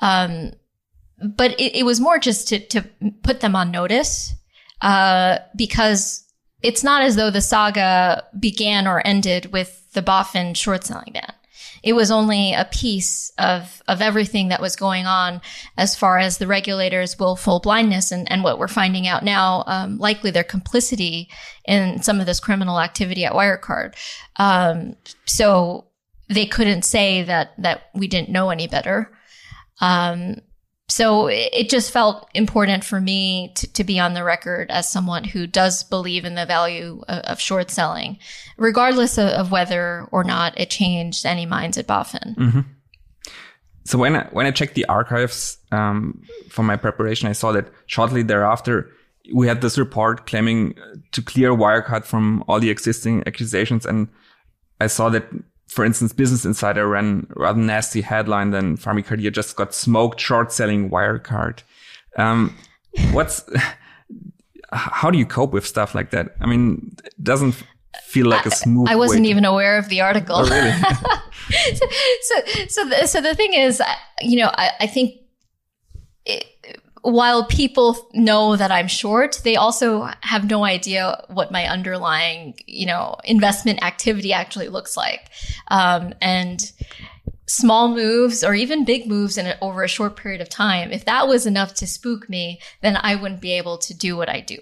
Um, 0.00 0.52
but 1.18 1.52
it, 1.58 1.76
it, 1.76 1.84
was 1.84 1.98
more 1.98 2.18
just 2.18 2.48
to 2.48 2.58
to 2.68 2.84
put 3.22 3.40
them 3.40 3.56
on 3.56 3.70
notice, 3.70 4.34
uh, 4.82 5.38
because 5.56 6.21
it's 6.62 6.84
not 6.84 7.02
as 7.02 7.16
though 7.16 7.30
the 7.30 7.40
saga 7.40 8.24
began 8.38 8.86
or 8.86 9.06
ended 9.06 9.52
with 9.52 9.92
the 9.92 10.02
BaFin 10.02 10.56
short 10.56 10.84
selling 10.84 11.12
ban 11.12 11.32
it 11.82 11.94
was 11.94 12.10
only 12.10 12.52
a 12.52 12.68
piece 12.70 13.32
of, 13.38 13.82
of 13.88 14.00
everything 14.00 14.48
that 14.48 14.60
was 14.60 14.76
going 14.76 15.06
on 15.06 15.40
as 15.76 15.96
far 15.96 16.18
as 16.18 16.38
the 16.38 16.46
regulators' 16.46 17.18
willful 17.18 17.60
blindness 17.60 18.12
and, 18.12 18.30
and 18.30 18.44
what 18.44 18.58
we're 18.58 18.68
finding 18.68 19.06
out 19.06 19.24
now, 19.24 19.64
um, 19.66 19.98
likely 19.98 20.30
their 20.30 20.44
complicity 20.44 21.28
in 21.64 22.00
some 22.02 22.20
of 22.20 22.26
this 22.26 22.40
criminal 22.40 22.80
activity 22.80 23.24
at 23.24 23.32
Wirecard. 23.32 23.94
Um, 24.36 24.96
so 25.24 25.86
they 26.28 26.46
couldn't 26.46 26.82
say 26.82 27.24
that, 27.24 27.50
that 27.58 27.82
we 27.94 28.06
didn't 28.06 28.30
know 28.30 28.50
any 28.50 28.68
better. 28.68 29.10
Um, 29.80 30.36
so 30.92 31.26
it 31.28 31.70
just 31.70 31.90
felt 31.90 32.28
important 32.34 32.84
for 32.84 33.00
me 33.00 33.50
to, 33.54 33.72
to, 33.72 33.82
be 33.82 33.98
on 33.98 34.12
the 34.12 34.22
record 34.22 34.70
as 34.70 34.92
someone 34.92 35.24
who 35.24 35.46
does 35.46 35.84
believe 35.84 36.26
in 36.26 36.34
the 36.34 36.44
value 36.44 37.02
of, 37.08 37.18
of 37.20 37.40
short 37.40 37.70
selling, 37.70 38.18
regardless 38.58 39.16
of, 39.16 39.28
of, 39.28 39.50
whether 39.50 40.06
or 40.12 40.22
not 40.22 40.60
it 40.60 40.68
changed 40.68 41.24
any 41.24 41.46
minds 41.46 41.78
at 41.78 41.86
BaFin. 41.86 42.36
Mm-hmm. 42.36 42.60
So 43.84 43.96
when 43.96 44.16
I, 44.16 44.24
when 44.32 44.44
I 44.44 44.50
checked 44.50 44.74
the 44.74 44.84
archives 44.84 45.56
um, 45.70 46.22
for 46.50 46.62
my 46.62 46.76
preparation, 46.76 47.26
I 47.26 47.32
saw 47.32 47.52
that 47.52 47.70
shortly 47.86 48.22
thereafter 48.22 48.92
we 49.32 49.46
had 49.46 49.62
this 49.62 49.78
report 49.78 50.26
claiming 50.26 50.74
to 51.12 51.22
clear 51.22 51.52
Wirecard 51.52 52.04
from 52.04 52.44
all 52.48 52.60
the 52.60 52.68
existing 52.68 53.22
accusations, 53.26 53.86
and 53.86 54.08
I 54.78 54.88
saw 54.88 55.08
that 55.08 55.24
for 55.72 55.86
instance, 55.86 56.12
Business 56.12 56.44
Insider 56.44 56.86
ran 56.86 57.26
a 57.34 57.40
rather 57.40 57.60
nasty 57.60 58.02
headline 58.02 58.50
then 58.50 58.76
Fahmi 58.76 59.04
Quadir 59.04 59.32
just 59.32 59.56
got 59.56 59.74
smoked 59.74 60.20
short 60.20 60.52
selling 60.52 60.90
Wirecard. 60.90 61.60
Um, 62.16 62.54
what's, 63.12 63.42
how 64.70 65.10
do 65.10 65.16
you 65.16 65.24
cope 65.24 65.52
with 65.52 65.66
stuff 65.66 65.94
like 65.94 66.10
that? 66.10 66.36
I 66.42 66.46
mean, 66.46 66.94
it 67.04 67.14
doesn't 67.22 67.54
feel 68.04 68.26
like 68.26 68.44
a 68.44 68.50
smooth. 68.50 68.88
I, 68.88 68.92
I 68.92 68.96
wasn't 68.96 69.24
even 69.24 69.46
aware 69.46 69.78
of 69.78 69.88
the 69.88 70.02
article. 70.02 70.36
Oh, 70.36 70.44
really? 70.44 70.72
so, 71.74 71.86
so, 72.20 72.66
so 72.68 72.88
the, 72.88 73.06
so 73.06 73.20
the 73.22 73.34
thing 73.34 73.54
is, 73.54 73.82
you 74.20 74.38
know, 74.40 74.50
I, 74.52 74.72
I 74.80 74.86
think 74.86 75.14
it, 76.26 76.44
while 77.02 77.44
people 77.44 78.08
know 78.14 78.54
that 78.56 78.70
I'm 78.70 78.86
short, 78.86 79.40
they 79.42 79.56
also 79.56 80.08
have 80.20 80.48
no 80.48 80.64
idea 80.64 81.24
what 81.28 81.50
my 81.50 81.66
underlying, 81.66 82.54
you 82.66 82.86
know, 82.86 83.16
investment 83.24 83.82
activity 83.82 84.32
actually 84.32 84.68
looks 84.68 84.96
like. 84.96 85.28
Um, 85.68 86.14
and 86.20 86.70
small 87.48 87.88
moves 87.88 88.44
or 88.44 88.54
even 88.54 88.84
big 88.84 89.08
moves 89.08 89.36
in 89.36 89.46
a, 89.46 89.58
over 89.60 89.82
a 89.82 89.88
short 89.88 90.16
period 90.16 90.40
of 90.40 90.48
time, 90.48 90.92
if 90.92 91.04
that 91.04 91.26
was 91.26 91.44
enough 91.44 91.74
to 91.74 91.86
spook 91.88 92.28
me, 92.28 92.60
then 92.82 92.96
I 92.96 93.16
wouldn't 93.16 93.40
be 93.40 93.52
able 93.52 93.78
to 93.78 93.94
do 93.94 94.16
what 94.16 94.28
I 94.28 94.40
do. 94.40 94.58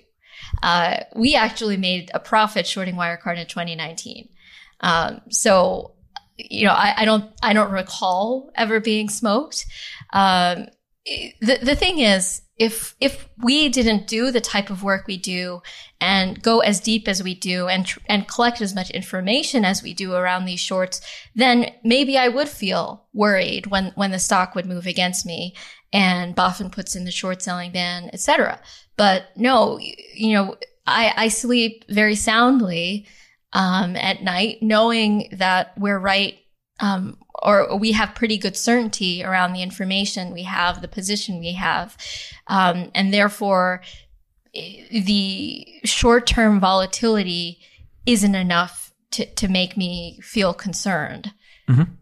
Uh, 0.62 1.00
we 1.14 1.34
actually 1.34 1.76
made 1.76 2.10
a 2.14 2.20
profit 2.20 2.66
shorting 2.66 2.94
Wirecard 2.94 3.38
in 3.38 3.46
2019. 3.46 4.28
Um, 4.80 5.20
so, 5.28 5.92
you 6.38 6.66
know, 6.66 6.72
I, 6.72 6.94
I, 6.98 7.04
don't, 7.04 7.30
I 7.42 7.52
don't 7.52 7.70
recall 7.70 8.50
ever 8.56 8.80
being 8.80 9.10
smoked. 9.10 9.66
Um, 10.12 10.68
the, 11.40 11.58
the 11.62 11.76
thing 11.76 11.98
is, 11.98 12.42
if, 12.56 12.94
if 13.00 13.28
we 13.38 13.68
didn't 13.68 14.06
do 14.06 14.30
the 14.30 14.40
type 14.40 14.68
of 14.68 14.82
work 14.82 15.06
we 15.06 15.16
do 15.16 15.62
and 16.00 16.42
go 16.42 16.60
as 16.60 16.78
deep 16.78 17.08
as 17.08 17.22
we 17.22 17.34
do 17.34 17.68
and, 17.68 17.90
and 18.06 18.28
collect 18.28 18.60
as 18.60 18.74
much 18.74 18.90
information 18.90 19.64
as 19.64 19.82
we 19.82 19.94
do 19.94 20.14
around 20.14 20.44
these 20.44 20.60
shorts, 20.60 21.00
then 21.34 21.72
maybe 21.82 22.18
I 22.18 22.28
would 22.28 22.48
feel 22.48 23.06
worried 23.14 23.66
when, 23.66 23.92
when 23.94 24.10
the 24.10 24.18
stock 24.18 24.54
would 24.54 24.66
move 24.66 24.86
against 24.86 25.24
me 25.24 25.54
and 25.92 26.36
BaFin 26.36 26.70
puts 26.70 26.94
in 26.94 27.04
the 27.04 27.10
short 27.10 27.42
selling 27.42 27.72
ban, 27.72 28.10
etc. 28.12 28.60
But 28.96 29.24
no, 29.36 29.78
you 29.78 30.34
know, 30.34 30.56
I, 30.86 31.14
I 31.16 31.28
sleep 31.28 31.84
very 31.88 32.14
soundly, 32.14 33.06
um, 33.52 33.96
at 33.96 34.22
night 34.22 34.58
knowing 34.62 35.28
that 35.32 35.72
we're 35.76 35.98
right, 35.98 36.38
um, 36.78 37.18
or 37.42 37.76
we 37.76 37.92
have 37.92 38.14
pretty 38.14 38.38
good 38.38 38.56
certainty 38.56 39.24
around 39.24 39.52
the 39.52 39.62
information 39.62 40.32
we 40.32 40.42
have, 40.42 40.82
the 40.82 40.88
position 40.88 41.40
we 41.40 41.52
have. 41.52 41.96
Um, 42.46 42.90
and 42.94 43.12
therefore, 43.12 43.82
the 44.52 45.66
short 45.84 46.26
term 46.26 46.60
volatility 46.60 47.60
isn't 48.06 48.34
enough 48.34 48.92
to, 49.12 49.26
to 49.34 49.48
make 49.48 49.76
me 49.76 50.18
feel 50.22 50.54
concerned. 50.54 51.32
Mm-hmm. 51.68 51.92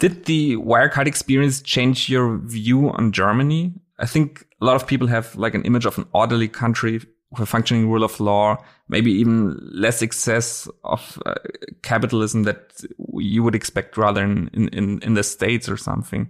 Did 0.00 0.24
the 0.24 0.56
Wirecard 0.56 1.06
experience 1.06 1.62
change 1.62 2.08
your 2.08 2.38
view 2.38 2.90
on 2.90 3.12
Germany? 3.12 3.74
I 3.98 4.06
think 4.06 4.44
a 4.60 4.64
lot 4.64 4.76
of 4.76 4.86
people 4.86 5.06
have 5.06 5.34
like 5.36 5.54
an 5.54 5.62
image 5.64 5.86
of 5.86 5.98
an 5.98 6.06
orderly 6.12 6.48
country 6.48 7.00
functioning 7.34 7.88
rule 7.88 8.04
of 8.04 8.20
law, 8.20 8.56
maybe 8.88 9.12
even 9.12 9.58
less 9.72 10.02
excess 10.02 10.68
of 10.84 11.20
uh, 11.26 11.34
capitalism 11.82 12.44
that 12.44 12.84
you 13.14 13.42
would 13.42 13.54
expect 13.54 13.96
rather 13.96 14.22
in, 14.22 14.48
in, 14.52 15.00
in 15.02 15.14
the 15.14 15.22
States 15.22 15.68
or 15.68 15.76
something. 15.76 16.28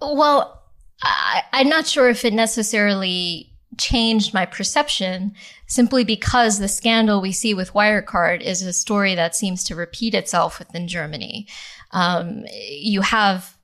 Well, 0.00 0.62
I, 1.02 1.42
I'm 1.52 1.68
not 1.68 1.86
sure 1.86 2.08
if 2.08 2.24
it 2.24 2.32
necessarily 2.32 3.52
changed 3.78 4.34
my 4.34 4.44
perception 4.44 5.34
simply 5.66 6.04
because 6.04 6.58
the 6.58 6.68
scandal 6.68 7.20
we 7.20 7.32
see 7.32 7.54
with 7.54 7.72
Wirecard 7.72 8.42
is 8.42 8.62
a 8.62 8.72
story 8.72 9.14
that 9.14 9.34
seems 9.34 9.64
to 9.64 9.74
repeat 9.74 10.14
itself 10.14 10.58
within 10.58 10.88
Germany. 10.88 11.48
Um, 11.92 12.44
you 12.68 13.00
have 13.00 13.56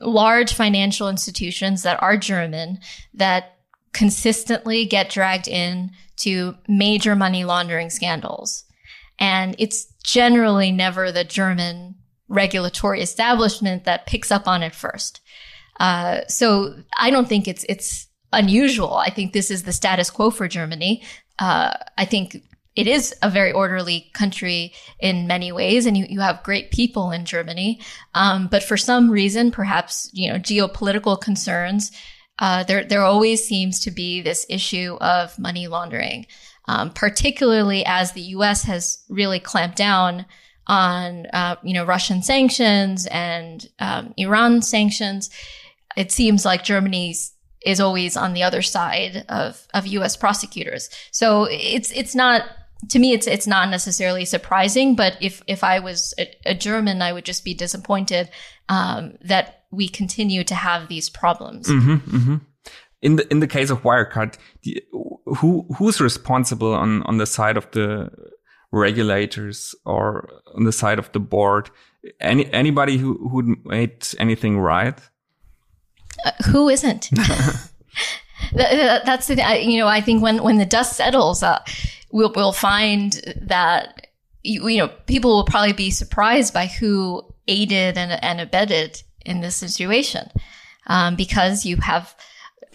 large 0.00 0.54
financial 0.54 1.08
institutions 1.08 1.82
that 1.82 2.02
are 2.02 2.16
German 2.16 2.80
that 3.14 3.58
consistently 3.94 4.84
get 4.84 5.08
dragged 5.08 5.48
in 5.48 5.90
to 6.16 6.54
major 6.68 7.16
money 7.16 7.44
laundering 7.44 7.90
scandals. 7.90 8.64
And 9.18 9.54
it's 9.58 9.86
generally 10.04 10.70
never 10.70 11.10
the 11.10 11.24
German 11.24 11.94
regulatory 12.28 13.00
establishment 13.00 13.84
that 13.84 14.06
picks 14.06 14.30
up 14.30 14.46
on 14.46 14.62
it 14.62 14.74
first. 14.74 15.20
Uh, 15.80 16.20
so 16.28 16.74
I 16.98 17.10
don't 17.10 17.28
think 17.28 17.48
it's 17.48 17.64
it's 17.68 18.06
unusual. 18.32 18.94
I 18.94 19.10
think 19.10 19.32
this 19.32 19.50
is 19.50 19.62
the 19.62 19.72
status 19.72 20.10
quo 20.10 20.30
for 20.30 20.48
Germany. 20.48 21.02
Uh, 21.38 21.72
I 21.98 22.04
think 22.04 22.42
it 22.76 22.86
is 22.88 23.14
a 23.22 23.30
very 23.30 23.52
orderly 23.52 24.10
country 24.14 24.72
in 24.98 25.28
many 25.28 25.52
ways, 25.52 25.86
and 25.86 25.96
you, 25.96 26.06
you 26.08 26.20
have 26.20 26.42
great 26.42 26.72
people 26.72 27.12
in 27.12 27.24
Germany. 27.24 27.80
Um, 28.14 28.48
but 28.48 28.64
for 28.64 28.76
some 28.76 29.10
reason, 29.10 29.50
perhaps 29.50 30.10
you 30.12 30.32
know 30.32 30.38
geopolitical 30.38 31.20
concerns, 31.20 31.92
uh, 32.38 32.64
there 32.64 32.84
there 32.84 33.02
always 33.02 33.44
seems 33.44 33.80
to 33.80 33.90
be 33.90 34.20
this 34.20 34.46
issue 34.48 34.96
of 35.00 35.38
money 35.38 35.66
laundering, 35.68 36.26
um, 36.66 36.90
particularly 36.90 37.84
as 37.86 38.12
the 38.12 38.22
U.S. 38.22 38.64
has 38.64 39.04
really 39.08 39.38
clamped 39.38 39.76
down 39.76 40.26
on 40.66 41.26
uh, 41.32 41.56
you 41.62 41.74
know 41.74 41.84
Russian 41.84 42.22
sanctions 42.22 43.06
and 43.06 43.68
um, 43.78 44.14
Iran 44.16 44.62
sanctions. 44.62 45.30
It 45.96 46.10
seems 46.10 46.44
like 46.44 46.64
Germany's 46.64 47.34
is 47.64 47.80
always 47.80 48.16
on 48.16 48.34
the 48.34 48.42
other 48.42 48.62
side 48.62 49.24
of, 49.28 49.66
of 49.72 49.86
U.S. 49.86 50.16
prosecutors. 50.16 50.90
So 51.10 51.46
it's 51.50 51.90
it's 51.92 52.14
not 52.14 52.42
to 52.88 52.98
me 52.98 53.12
it's 53.12 53.26
it's 53.26 53.46
not 53.46 53.70
necessarily 53.70 54.24
surprising. 54.24 54.94
But 54.94 55.16
if 55.20 55.42
if 55.46 55.64
I 55.64 55.80
was 55.80 56.14
a, 56.18 56.28
a 56.46 56.54
German, 56.54 57.02
I 57.02 57.12
would 57.12 57.24
just 57.24 57.44
be 57.44 57.54
disappointed 57.54 58.30
um, 58.68 59.14
that 59.22 59.64
we 59.70 59.88
continue 59.88 60.44
to 60.44 60.54
have 60.54 60.88
these 60.88 61.10
problems. 61.10 61.68
Mm-hmm, 61.68 62.16
mm-hmm. 62.16 62.36
In 63.02 63.16
the 63.16 63.30
in 63.30 63.40
the 63.40 63.46
case 63.46 63.70
of 63.70 63.82
Wirecard, 63.82 64.36
the, 64.62 64.82
who 65.36 65.66
who's 65.76 66.00
responsible 66.00 66.74
on 66.74 67.02
on 67.02 67.18
the 67.18 67.26
side 67.26 67.56
of 67.56 67.70
the 67.72 68.10
regulators 68.74 69.74
or 69.84 70.28
on 70.54 70.64
the 70.64 70.72
side 70.72 70.98
of 70.98 71.10
the 71.12 71.20
board? 71.20 71.70
Any 72.20 72.52
anybody 72.52 72.98
who 72.98 73.28
who 73.28 73.56
made 73.64 74.06
anything 74.18 74.58
right? 74.58 74.98
Uh, 76.24 76.30
who 76.50 76.68
isn't? 76.68 77.10
that's 78.52 79.28
the 79.28 79.36
you 79.62 79.78
know 79.78 79.86
I 79.86 80.00
think 80.00 80.22
when 80.22 80.42
when 80.42 80.58
the 80.58 80.66
dust 80.66 80.96
settles, 80.96 81.42
uh, 81.42 81.62
we'll 82.14 82.32
we'll 82.34 82.52
find 82.52 83.20
that 83.42 84.06
you, 84.42 84.66
you, 84.68 84.78
know 84.78 84.88
people 85.06 85.34
will 85.34 85.44
probably 85.44 85.74
be 85.74 85.90
surprised 85.90 86.54
by 86.54 86.66
who 86.66 87.22
aided 87.48 87.98
and, 87.98 88.12
and 88.24 88.40
abetted 88.40 89.02
in 89.26 89.40
this 89.40 89.56
situation, 89.56 90.30
um, 90.86 91.16
because 91.16 91.66
you 91.66 91.76
have 91.76 92.14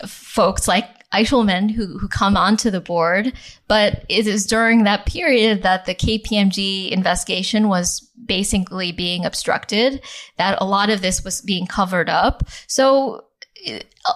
folks 0.05 0.67
like 0.67 0.85
Eichelmann 1.13 1.71
who, 1.71 1.97
who 1.97 2.07
come 2.07 2.37
onto 2.37 2.69
the 2.69 2.81
board, 2.81 3.33
but 3.67 4.05
it 4.09 4.27
is 4.27 4.45
during 4.45 4.83
that 4.83 5.05
period 5.05 5.63
that 5.63 5.85
the 5.85 5.95
KPMG 5.95 6.91
investigation 6.91 7.67
was 7.67 8.01
basically 8.25 8.91
being 8.91 9.25
obstructed, 9.25 10.01
that 10.37 10.57
a 10.61 10.65
lot 10.65 10.89
of 10.89 11.01
this 11.01 11.23
was 11.23 11.41
being 11.41 11.65
covered 11.65 12.09
up. 12.09 12.43
So 12.67 13.25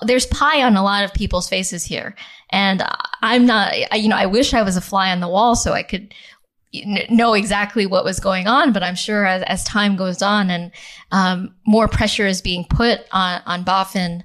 there's 0.02 0.26
pie 0.28 0.64
on 0.64 0.76
a 0.76 0.84
lot 0.84 1.04
of 1.04 1.14
people's 1.14 1.50
faces 1.50 1.84
here. 1.84 2.16
And 2.50 2.84
I'm 3.22 3.46
not, 3.46 3.74
you 4.00 4.10
know, 4.10 4.16
I 4.16 4.26
wish 4.26 4.54
I 4.54 4.62
was 4.62 4.78
a 4.78 4.82
fly 4.82 5.12
on 5.12 5.20
the 5.20 5.28
wall 5.28 5.56
so 5.56 5.74
I 5.74 5.84
could 5.84 6.14
know 7.10 7.34
exactly 7.34 7.86
what 7.86 8.06
was 8.06 8.20
going 8.20 8.48
on. 8.48 8.74
But 8.74 8.84
I'm 8.84 8.96
sure 8.96 9.26
as, 9.26 9.44
as 9.44 9.64
time 9.64 9.96
goes 9.96 10.22
on 10.22 10.50
and 10.50 10.72
um, 11.12 11.56
more 11.66 11.88
pressure 11.88 12.28
is 12.28 12.42
being 12.42 12.66
put 12.66 13.02
on, 13.12 13.42
on 13.46 13.66
BaFin, 13.66 14.24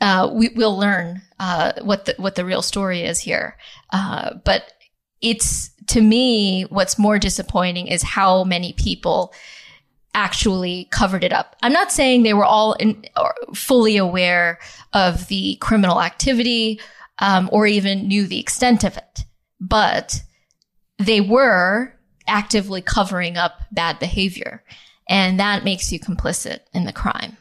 uh, 0.00 0.30
we, 0.32 0.48
will 0.50 0.76
learn 0.76 1.22
uh, 1.38 1.72
what 1.82 2.06
the 2.06 2.14
what 2.18 2.34
the 2.34 2.44
real 2.44 2.62
story 2.62 3.02
is 3.02 3.20
here. 3.20 3.56
Uh, 3.90 4.34
but 4.44 4.72
it's 5.20 5.70
to 5.88 6.00
me, 6.00 6.62
what's 6.64 6.98
more 6.98 7.18
disappointing 7.18 7.86
is 7.86 8.02
how 8.02 8.44
many 8.44 8.72
people 8.72 9.32
actually 10.14 10.88
covered 10.90 11.24
it 11.24 11.32
up. 11.32 11.56
I'm 11.62 11.72
not 11.72 11.92
saying 11.92 12.22
they 12.22 12.34
were 12.34 12.44
all 12.44 12.74
in, 12.74 13.04
fully 13.54 13.96
aware 13.96 14.58
of 14.92 15.28
the 15.28 15.56
criminal 15.56 16.02
activity 16.02 16.80
um, 17.18 17.48
or 17.52 17.66
even 17.66 18.08
knew 18.08 18.26
the 18.26 18.40
extent 18.40 18.84
of 18.84 18.96
it, 18.96 19.24
but 19.60 20.22
they 20.98 21.20
were 21.20 21.94
actively 22.26 22.82
covering 22.82 23.36
up 23.36 23.60
bad 23.72 23.98
behavior, 23.98 24.62
and 25.08 25.40
that 25.40 25.64
makes 25.64 25.90
you 25.92 25.98
complicit 25.98 26.60
in 26.72 26.84
the 26.84 26.92
crime. 26.92 27.36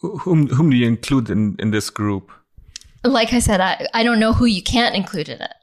Whom 0.00 0.46
whom 0.48 0.70
do 0.70 0.76
you 0.76 0.86
include 0.86 1.28
in, 1.28 1.56
in 1.58 1.70
this 1.70 1.90
group? 1.90 2.30
Like 3.04 3.32
I 3.32 3.40
said, 3.40 3.60
I, 3.60 3.86
I 3.94 4.02
don't 4.02 4.20
know 4.20 4.32
who 4.32 4.44
you 4.44 4.62
can't 4.62 4.94
include 4.94 5.28
in 5.28 5.40
it. 5.40 5.54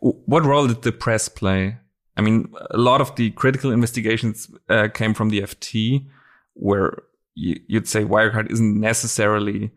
What 0.00 0.44
role 0.44 0.66
did 0.66 0.82
the 0.82 0.92
press 0.92 1.28
play? 1.28 1.78
I 2.16 2.22
mean, 2.22 2.52
a 2.70 2.78
lot 2.78 3.00
of 3.00 3.14
the 3.16 3.30
critical 3.32 3.70
investigations 3.70 4.50
uh, 4.68 4.88
came 4.88 5.14
from 5.14 5.28
the 5.28 5.42
FT, 5.42 6.06
where 6.54 7.02
you, 7.34 7.60
would 7.70 7.86
say 7.86 8.04
Wirecard 8.04 8.50
isn't 8.50 8.80
necessarily 8.80 9.70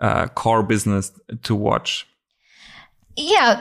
uh, 0.00 0.26
core 0.28 0.62
business 0.62 1.12
to 1.44 1.54
watch. 1.54 2.06
Yeah, 3.16 3.60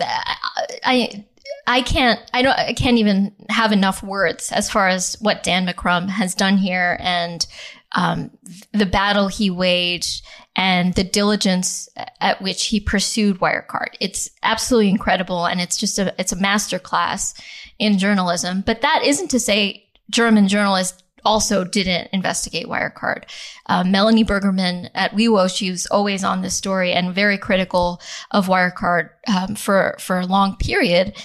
I 0.84 1.26
I 1.68 1.82
can't 1.82 2.20
I 2.34 2.42
don't 2.42 2.58
I 2.58 2.74
can't 2.74 2.98
even 2.98 3.34
have 3.50 3.72
enough 3.72 4.02
words 4.02 4.52
as 4.52 4.70
far 4.70 4.88
as 4.88 5.16
what 5.22 5.44
Dan 5.44 5.68
McCrum 5.68 6.10
has 6.10 6.34
done 6.34 6.58
here 6.58 6.98
and 7.00 7.46
um, 7.94 8.32
the 8.72 8.86
battle 8.86 9.28
he 9.28 9.50
waged 9.50 10.26
and 10.56 10.94
the 10.94 11.04
diligence 11.04 11.90
at 12.22 12.42
which 12.42 12.66
he 12.68 12.80
pursued 12.80 13.40
Wirecard. 13.40 13.96
It's 14.00 14.30
absolutely 14.44 14.90
incredible, 14.90 15.46
and 15.46 15.60
it's 15.60 15.78
just 15.78 16.00
a 16.00 16.14
it's 16.20 16.32
a 16.32 16.38
masterclass 16.38 17.40
in 17.80 17.98
journalism. 17.98 18.62
But 18.66 18.82
that 18.82 19.04
isn't 19.04 19.30
to 19.30 19.40
say 19.40 19.88
German 20.10 20.48
journalists 20.48 21.02
also 21.26 21.64
didn't 21.64 22.10
investigate 22.12 22.68
Wirecard. 22.68 23.24
Uh, 23.68 23.84
Melanie 23.84 24.26
Bergermann 24.26 24.90
at 24.94 25.12
WiWo, 25.12 25.56
she 25.56 25.72
was 25.72 25.86
always 25.88 26.24
on 26.24 26.42
this 26.42 26.56
story 26.56 26.92
and 26.92 27.16
very 27.16 27.38
critical 27.38 28.02
of 28.32 28.48
Wirecard 28.48 29.10
um, 29.28 29.56
for 29.56 29.96
for 30.00 30.20
a 30.20 30.26
long 30.26 30.56
period. 30.58 31.16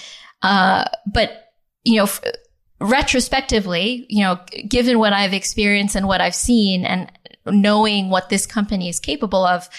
Uh, 0.41 0.85
but 1.05 1.51
you 1.83 1.97
know. 1.97 2.07
Retrospectively, 2.81 4.05
you 4.09 4.23
know, 4.23 4.39
given 4.67 4.99
what 4.99 5.13
I've 5.13 5.33
experienced 5.33 5.95
and 5.95 6.07
what 6.07 6.21
I've 6.21 6.35
seen 6.35 6.85
and 6.85 7.11
knowing 7.45 8.09
what 8.09 8.29
this 8.29 8.45
company 8.45 8.89
is 8.89 8.99
capable 8.99 9.45
of, 9.45 9.69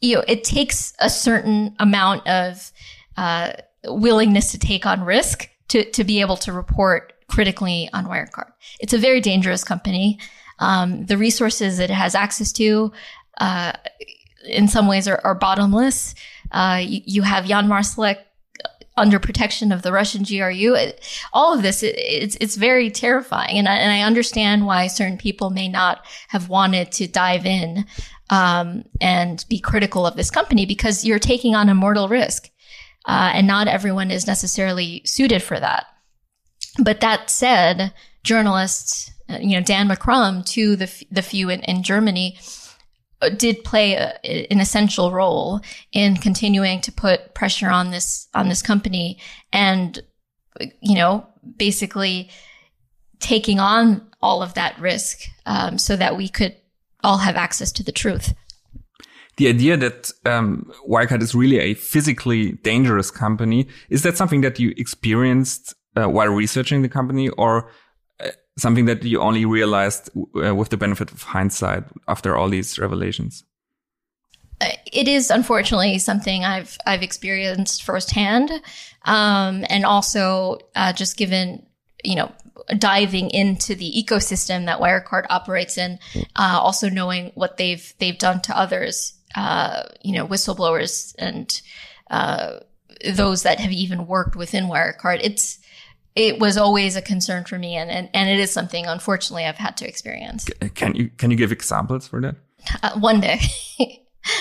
you 0.00 0.16
know, 0.16 0.24
it 0.28 0.44
takes 0.44 0.92
a 1.00 1.08
certain 1.08 1.74
amount 1.78 2.26
of 2.26 2.72
uh, 3.16 3.52
willingness 3.84 4.52
to 4.52 4.58
take 4.58 4.86
on 4.86 5.02
risk 5.02 5.48
to, 5.68 5.90
to 5.92 6.04
be 6.04 6.20
able 6.20 6.36
to 6.38 6.52
report 6.52 7.14
critically 7.28 7.88
on 7.92 8.06
Wirecard. 8.06 8.50
It's 8.80 8.92
a 8.92 8.98
very 8.98 9.20
dangerous 9.20 9.64
company. 9.64 10.18
Um, 10.58 11.06
the 11.06 11.16
resources 11.16 11.78
it 11.78 11.90
has 11.90 12.14
access 12.14 12.52
to, 12.52 12.92
uh, 13.38 13.72
in 14.46 14.68
some 14.68 14.86
ways, 14.86 15.08
are, 15.08 15.20
are 15.24 15.34
bottomless. 15.34 16.14
Uh, 16.52 16.80
you, 16.82 17.00
you, 17.04 17.22
have 17.22 17.46
Jan 17.46 17.66
Marsalek 17.66 18.18
under 18.96 19.18
protection 19.18 19.72
of 19.72 19.82
the 19.82 19.92
Russian 19.92 20.22
GRU. 20.22 20.76
all 21.32 21.52
of 21.52 21.62
this, 21.62 21.82
it, 21.82 21.94
it's, 21.96 22.36
it's 22.40 22.56
very 22.56 22.90
terrifying. 22.90 23.58
And 23.58 23.68
I, 23.68 23.76
and 23.76 23.90
I 23.90 24.06
understand 24.06 24.66
why 24.66 24.86
certain 24.86 25.18
people 25.18 25.50
may 25.50 25.68
not 25.68 26.04
have 26.28 26.48
wanted 26.48 26.92
to 26.92 27.08
dive 27.08 27.44
in, 27.44 27.86
um, 28.30 28.84
and 29.00 29.44
be 29.48 29.58
critical 29.58 30.06
of 30.06 30.16
this 30.16 30.30
company 30.30 30.64
because 30.66 31.04
you're 31.04 31.18
taking 31.18 31.54
on 31.54 31.68
a 31.68 31.74
mortal 31.74 32.08
risk. 32.08 32.50
Uh, 33.06 33.32
and 33.34 33.46
not 33.46 33.68
everyone 33.68 34.10
is 34.10 34.26
necessarily 34.26 35.02
suited 35.04 35.42
for 35.42 35.60
that. 35.60 35.86
But 36.82 37.00
that 37.00 37.28
said, 37.28 37.92
journalists, 38.22 39.12
uh, 39.28 39.38
you 39.40 39.56
know, 39.56 39.62
Dan 39.62 39.88
McCrum 39.88 40.44
to 40.46 40.74
the, 40.74 40.90
the 41.10 41.22
few 41.22 41.50
in, 41.50 41.60
in 41.60 41.82
Germany, 41.82 42.38
did 43.30 43.64
play 43.64 43.94
a, 43.94 44.18
an 44.24 44.60
essential 44.60 45.12
role 45.12 45.60
in 45.92 46.16
continuing 46.16 46.80
to 46.80 46.92
put 46.92 47.34
pressure 47.34 47.70
on 47.70 47.90
this 47.90 48.28
on 48.34 48.48
this 48.48 48.62
company 48.62 49.18
and 49.52 50.02
you 50.80 50.94
know 50.94 51.26
basically 51.56 52.30
taking 53.20 53.58
on 53.58 54.06
all 54.20 54.42
of 54.42 54.54
that 54.54 54.78
risk 54.78 55.20
um, 55.46 55.78
so 55.78 55.96
that 55.96 56.16
we 56.16 56.28
could 56.28 56.56
all 57.02 57.18
have 57.18 57.36
access 57.36 57.72
to 57.72 57.82
the 57.82 57.92
truth. 57.92 58.34
The 59.36 59.48
idea 59.48 59.76
that 59.76 60.12
um, 60.24 60.70
Wirecard 60.88 61.20
is 61.22 61.34
really 61.34 61.58
a 61.58 61.74
physically 61.74 62.52
dangerous 62.62 63.10
company 63.10 63.66
is 63.88 64.02
that 64.02 64.16
something 64.16 64.42
that 64.42 64.60
you 64.60 64.72
experienced 64.76 65.74
uh, 65.96 66.08
while 66.08 66.28
researching 66.28 66.82
the 66.82 66.88
company 66.88 67.28
or 67.30 67.70
something 68.56 68.84
that 68.86 69.04
you 69.04 69.20
only 69.20 69.44
realized 69.44 70.10
uh, 70.36 70.54
with 70.54 70.68
the 70.68 70.76
benefit 70.76 71.10
of 71.12 71.22
hindsight 71.22 71.84
after 72.08 72.36
all 72.36 72.48
these 72.48 72.78
revelations? 72.78 73.44
Uh, 74.60 74.68
it 74.92 75.08
is 75.08 75.30
unfortunately 75.30 75.98
something 75.98 76.44
I've 76.44 76.78
I've 76.86 77.02
experienced 77.02 77.82
firsthand, 77.82 78.50
um, 79.04 79.64
and 79.68 79.84
also 79.84 80.58
uh, 80.76 80.92
just 80.92 81.16
given 81.16 81.66
you 82.04 82.14
know 82.14 82.32
diving 82.78 83.30
into 83.30 83.74
the 83.74 83.92
ecosystem 83.92 84.66
that 84.66 84.80
Wirecard 84.80 85.26
operates 85.28 85.76
in, 85.76 85.98
uh, 86.36 86.58
also 86.60 86.88
knowing 86.88 87.32
what 87.34 87.56
they've 87.56 87.92
they've 87.98 88.18
done 88.18 88.40
to 88.42 88.56
others, 88.56 89.14
uh, 89.34 89.82
you 90.02 90.12
know, 90.12 90.26
whistleblowers 90.26 91.14
and 91.18 91.60
uh, 92.10 92.60
those 93.12 93.42
that 93.42 93.60
have 93.60 93.72
even 93.72 94.06
worked 94.06 94.36
within 94.36 94.64
Wirecard. 94.64 95.20
It's 95.22 95.58
it 96.16 96.38
was 96.38 96.56
always 96.56 96.96
a 96.96 97.02
concern 97.02 97.44
for 97.44 97.58
me 97.58 97.76
and, 97.76 97.90
and, 97.90 98.08
and 98.14 98.30
it 98.30 98.38
is 98.38 98.52
something 98.52 98.86
unfortunately 98.86 99.44
I've 99.44 99.56
had 99.56 99.76
to 99.78 99.88
experience. 99.88 100.46
Can 100.74 100.94
you 100.94 101.10
can 101.10 101.30
you 101.30 101.36
give 101.36 101.52
examples 101.52 102.08
for 102.08 102.20
that? 102.20 102.36
Uh, 102.82 102.98
one 102.98 103.20
day. 103.20 103.40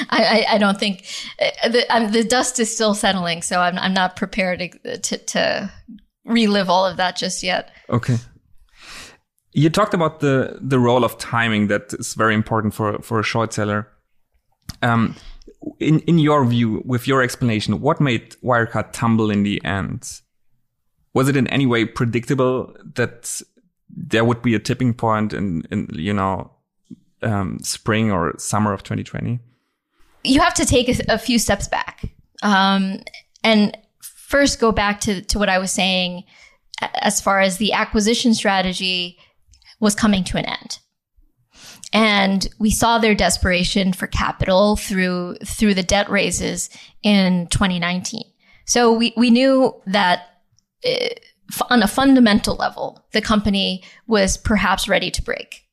I, 0.10 0.46
I, 0.52 0.58
don't 0.60 0.80
think 0.80 1.06
uh, 1.42 1.68
the, 1.68 1.94
um, 1.94 2.12
the, 2.12 2.24
dust 2.24 2.58
is 2.58 2.74
still 2.74 2.94
settling, 2.94 3.42
so 3.42 3.60
I'm, 3.60 3.78
I'm 3.78 3.94
not 3.94 4.16
prepared 4.16 4.60
to, 4.60 4.98
to, 4.98 5.18
to 5.18 5.72
relive 6.24 6.70
all 6.70 6.86
of 6.86 6.96
that 6.96 7.18
just 7.18 7.44
yet. 7.44 7.70
Okay. 7.90 8.16
You 9.52 9.70
talked 9.70 9.94
about 9.94 10.20
the 10.20 10.58
the 10.62 10.80
role 10.80 11.04
of 11.04 11.18
timing 11.18 11.68
that 11.68 11.94
is 11.94 12.16
very 12.16 12.34
important 12.34 12.74
for 12.74 13.00
for 13.04 13.20
a 13.20 13.24
short 13.24 13.54
seller. 13.54 13.88
Um, 14.82 15.16
in 15.80 16.00
in 16.00 16.18
your 16.18 16.44
view, 16.46 16.82
with 16.86 17.08
your 17.08 17.22
explanation, 17.22 17.80
what 17.80 18.02
made 18.02 18.36
Wirecard 18.44 18.94
tumble 18.94 19.30
in 19.30 19.44
the 19.44 19.64
end? 19.64 20.22
Was 21.14 21.30
it 21.30 21.36
in 21.36 21.48
any 21.48 21.66
way 21.66 21.86
predictable 21.86 22.76
that 22.96 23.42
there 23.90 24.26
would 24.26 24.42
be 24.42 24.56
a 24.56 24.60
tipping 24.60 24.94
point 24.94 25.34
in 25.34 25.64
in 25.72 25.88
you 25.94 26.14
know 26.14 26.52
um, 27.22 27.60
spring 27.60 28.12
or 28.12 28.34
summer 28.38 28.74
of 28.74 28.84
2020? 28.84 29.40
You 30.24 30.40
have 30.40 30.54
to 30.56 30.66
take 30.66 30.90
a, 30.90 31.14
a 31.14 31.18
few 31.18 31.38
steps 31.38 31.68
back, 31.68 32.06
um, 32.42 33.00
and 33.44 33.78
first 34.02 34.60
go 34.60 34.72
back 34.72 35.00
to 35.02 35.22
to 35.22 35.40
what 35.40 35.50
I 35.50 35.60
was 35.60 35.72
saying 35.72 36.24
as 36.96 37.22
far 37.22 37.40
as 37.40 37.58
the 37.58 37.74
acquisition 37.74 38.34
strategy 38.34 39.18
was 39.80 39.96
coming 39.96 40.24
to 40.26 40.38
an 40.38 40.46
end. 40.46 40.80
And 41.94 42.48
we 42.58 42.72
saw 42.72 42.98
their 42.98 43.14
desperation 43.14 43.94
for 43.94 44.08
capital 44.08 44.76
through, 44.76 45.36
through 45.46 45.76
the 45.76 45.84
debt 45.84 46.10
raises 46.10 46.70
in 47.04 47.48
2019. 47.48 48.24
So 48.66 48.92
we, 48.92 49.14
we 49.16 49.30
knew 49.30 49.80
that 49.86 50.33
on 51.70 51.84
a 51.84 51.88
fundamental 51.88 52.56
level, 52.56 53.06
the 53.12 53.22
company 53.22 53.84
was 54.08 54.38
perhaps 54.38 54.88
ready 54.88 55.12
to 55.12 55.22
break. 55.22 55.64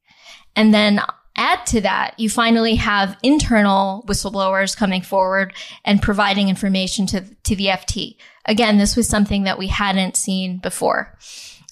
And 0.57 0.75
then 0.75 1.01
add 1.37 1.65
to 1.67 1.81
that, 1.81 2.19
you 2.19 2.29
finally 2.29 2.75
have 2.75 3.17
internal 3.23 4.05
whistleblowers 4.07 4.77
coming 4.77 5.03
forward 5.03 5.55
and 5.85 6.03
providing 6.03 6.49
information 6.49 7.07
to, 7.07 7.25
to 7.45 7.57
the 7.57 7.67
FT. 7.67 8.17
Again, 8.47 8.79
this 8.79 8.97
was 8.97 9.09
something 9.09 9.45
that 9.45 9.59
we 9.59 9.69
hadn't 9.69 10.17
seen 10.17 10.59
before. 10.59 11.17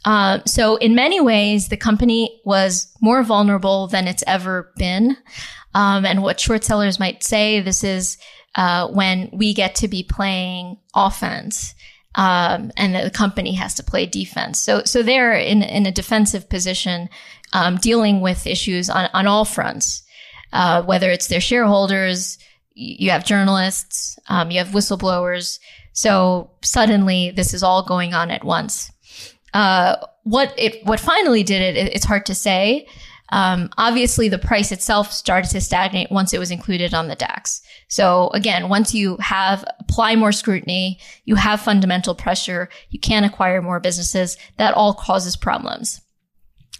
Uh, 0.04 0.38
so 0.46 0.76
in 0.76 0.94
many 0.94 1.20
ways, 1.20 1.68
the 1.68 1.76
company 1.76 2.40
was 2.44 2.90
more 3.00 3.22
vulnerable 3.22 3.88
than 3.88 4.06
it's 4.06 4.24
ever 4.26 4.72
been. 4.76 5.16
Um, 5.74 6.06
and 6.06 6.22
what 6.22 6.40
short 6.40 6.64
sellers 6.64 6.98
might 6.98 7.22
say, 7.22 7.60
this 7.60 7.84
is 7.84 8.16
uh, 8.54 8.88
when 8.88 9.28
we 9.32 9.52
get 9.54 9.74
to 9.76 9.88
be 9.88 10.02
playing 10.02 10.78
offense. 10.94 11.74
Um, 12.18 12.72
and 12.76 12.96
the 12.96 13.10
company 13.10 13.54
has 13.54 13.74
to 13.74 13.84
play 13.84 14.04
defense. 14.04 14.58
So, 14.58 14.82
so 14.84 15.04
they're 15.04 15.34
in, 15.34 15.62
in 15.62 15.86
a 15.86 15.92
defensive 15.92 16.48
position, 16.48 17.08
um, 17.52 17.76
dealing 17.76 18.20
with 18.20 18.44
issues 18.44 18.90
on, 18.90 19.08
on 19.14 19.28
all 19.28 19.44
fronts, 19.44 20.02
uh, 20.52 20.82
whether 20.82 21.12
it's 21.12 21.28
their 21.28 21.40
shareholders, 21.40 22.38
you 22.74 23.10
have 23.10 23.24
journalists, 23.24 24.18
um, 24.28 24.50
you 24.50 24.58
have 24.58 24.74
whistleblowers. 24.74 25.60
So 25.92 26.50
suddenly 26.62 27.30
this 27.30 27.54
is 27.54 27.62
all 27.62 27.84
going 27.84 28.14
on 28.14 28.32
at 28.32 28.42
once. 28.42 28.90
Uh, 29.54 29.94
what 30.24 30.52
it 30.58 30.84
what 30.84 31.00
finally 31.00 31.44
did 31.44 31.62
it, 31.62 31.76
it 31.76 31.92
it's 31.94 32.04
hard 32.04 32.26
to 32.26 32.34
say. 32.34 32.86
Um, 33.30 33.70
obviously, 33.76 34.28
the 34.28 34.38
price 34.38 34.72
itself 34.72 35.12
started 35.12 35.50
to 35.50 35.60
stagnate 35.60 36.10
once 36.10 36.32
it 36.32 36.38
was 36.38 36.50
included 36.50 36.94
on 36.94 37.08
the 37.08 37.14
DAX. 37.14 37.62
So 37.88 38.28
again, 38.34 38.68
once 38.68 38.94
you 38.94 39.16
have 39.18 39.64
apply 39.80 40.16
more 40.16 40.32
scrutiny, 40.32 40.98
you 41.24 41.34
have 41.34 41.60
fundamental 41.60 42.14
pressure, 42.14 42.68
you 42.90 42.98
can 42.98 43.24
acquire 43.24 43.60
more 43.62 43.80
businesses. 43.80 44.36
That 44.56 44.74
all 44.74 44.94
causes 44.94 45.36
problems. 45.36 46.00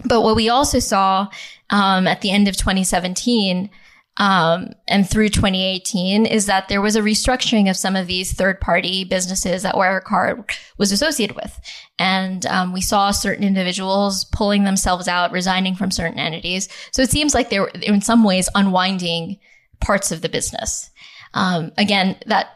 But 0.04 0.22
what 0.22 0.36
we 0.36 0.48
also 0.48 0.78
saw 0.78 1.28
um, 1.70 2.06
at 2.06 2.20
the 2.20 2.30
end 2.30 2.48
of 2.48 2.56
2017 2.56 3.70
um, 4.18 4.72
and 4.88 5.08
through 5.08 5.28
2018 5.28 6.26
is 6.26 6.46
that 6.46 6.68
there 6.68 6.82
was 6.82 6.96
a 6.96 7.00
restructuring 7.00 7.70
of 7.70 7.76
some 7.76 7.94
of 7.94 8.08
these 8.08 8.32
third 8.32 8.60
party 8.60 9.04
businesses 9.04 9.62
that 9.62 9.76
Wirecard 9.76 10.50
was 10.76 10.90
associated 10.90 11.36
with. 11.36 11.58
And 12.00 12.44
um, 12.46 12.72
we 12.72 12.80
saw 12.80 13.12
certain 13.12 13.44
individuals 13.44 14.24
pulling 14.26 14.64
themselves 14.64 15.06
out, 15.06 15.30
resigning 15.30 15.76
from 15.76 15.92
certain 15.92 16.18
entities. 16.18 16.68
So 16.92 17.00
it 17.02 17.10
seems 17.10 17.32
like 17.32 17.48
they 17.48 17.60
were 17.60 17.68
in 17.68 18.00
some 18.00 18.24
ways 18.24 18.48
unwinding 18.56 19.38
parts 19.80 20.10
of 20.10 20.20
the 20.20 20.28
business. 20.28 20.90
Um, 21.34 21.70
again, 21.78 22.16
that 22.26 22.48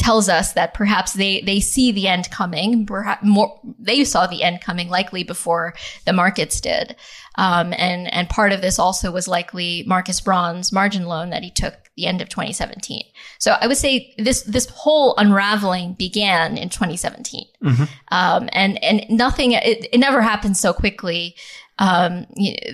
tells 0.00 0.30
us 0.30 0.54
that 0.54 0.72
perhaps 0.72 1.12
they 1.12 1.42
they 1.42 1.60
see 1.60 1.92
the 1.92 2.08
end 2.08 2.30
coming. 2.30 2.86
Perhaps 2.86 3.22
more 3.22 3.60
they 3.78 4.02
saw 4.04 4.26
the 4.26 4.42
end 4.42 4.62
coming 4.62 4.88
likely 4.88 5.22
before 5.22 5.74
the 6.06 6.12
markets 6.12 6.60
did. 6.60 6.96
Um, 7.40 7.72
and 7.78 8.12
and 8.12 8.28
part 8.28 8.52
of 8.52 8.60
this 8.60 8.78
also 8.78 9.10
was 9.10 9.26
likely 9.26 9.82
Markus 9.86 10.20
Braun's 10.20 10.72
margin 10.72 11.06
loan 11.06 11.30
that 11.30 11.42
he 11.42 11.50
took 11.50 11.74
the 11.96 12.04
end 12.04 12.20
of 12.20 12.28
2017. 12.28 13.02
So 13.38 13.56
I 13.58 13.66
would 13.66 13.78
say 13.78 14.14
this 14.18 14.42
this 14.42 14.66
whole 14.66 15.14
unraveling 15.16 15.94
began 15.94 16.58
in 16.58 16.68
2017, 16.68 17.46
mm-hmm. 17.64 17.84
um, 18.08 18.50
and 18.52 18.82
and 18.84 19.06
nothing 19.08 19.52
it, 19.52 19.88
it 19.90 19.98
never 19.98 20.20
happened 20.20 20.58
so 20.58 20.74
quickly. 20.74 21.34
Um, 21.78 22.26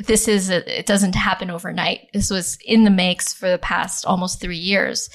this 0.05 0.27
is 0.27 0.51
a, 0.51 0.81
it 0.81 0.87
doesn't 0.87 1.15
happen 1.15 1.49
overnight. 1.49 2.09
This 2.13 2.29
was 2.29 2.59
in 2.65 2.83
the 2.83 2.91
makes 2.91 3.33
for 3.33 3.49
the 3.49 3.59
past 3.59 4.05
almost 4.05 4.41
three 4.41 4.59
years. 4.59 5.09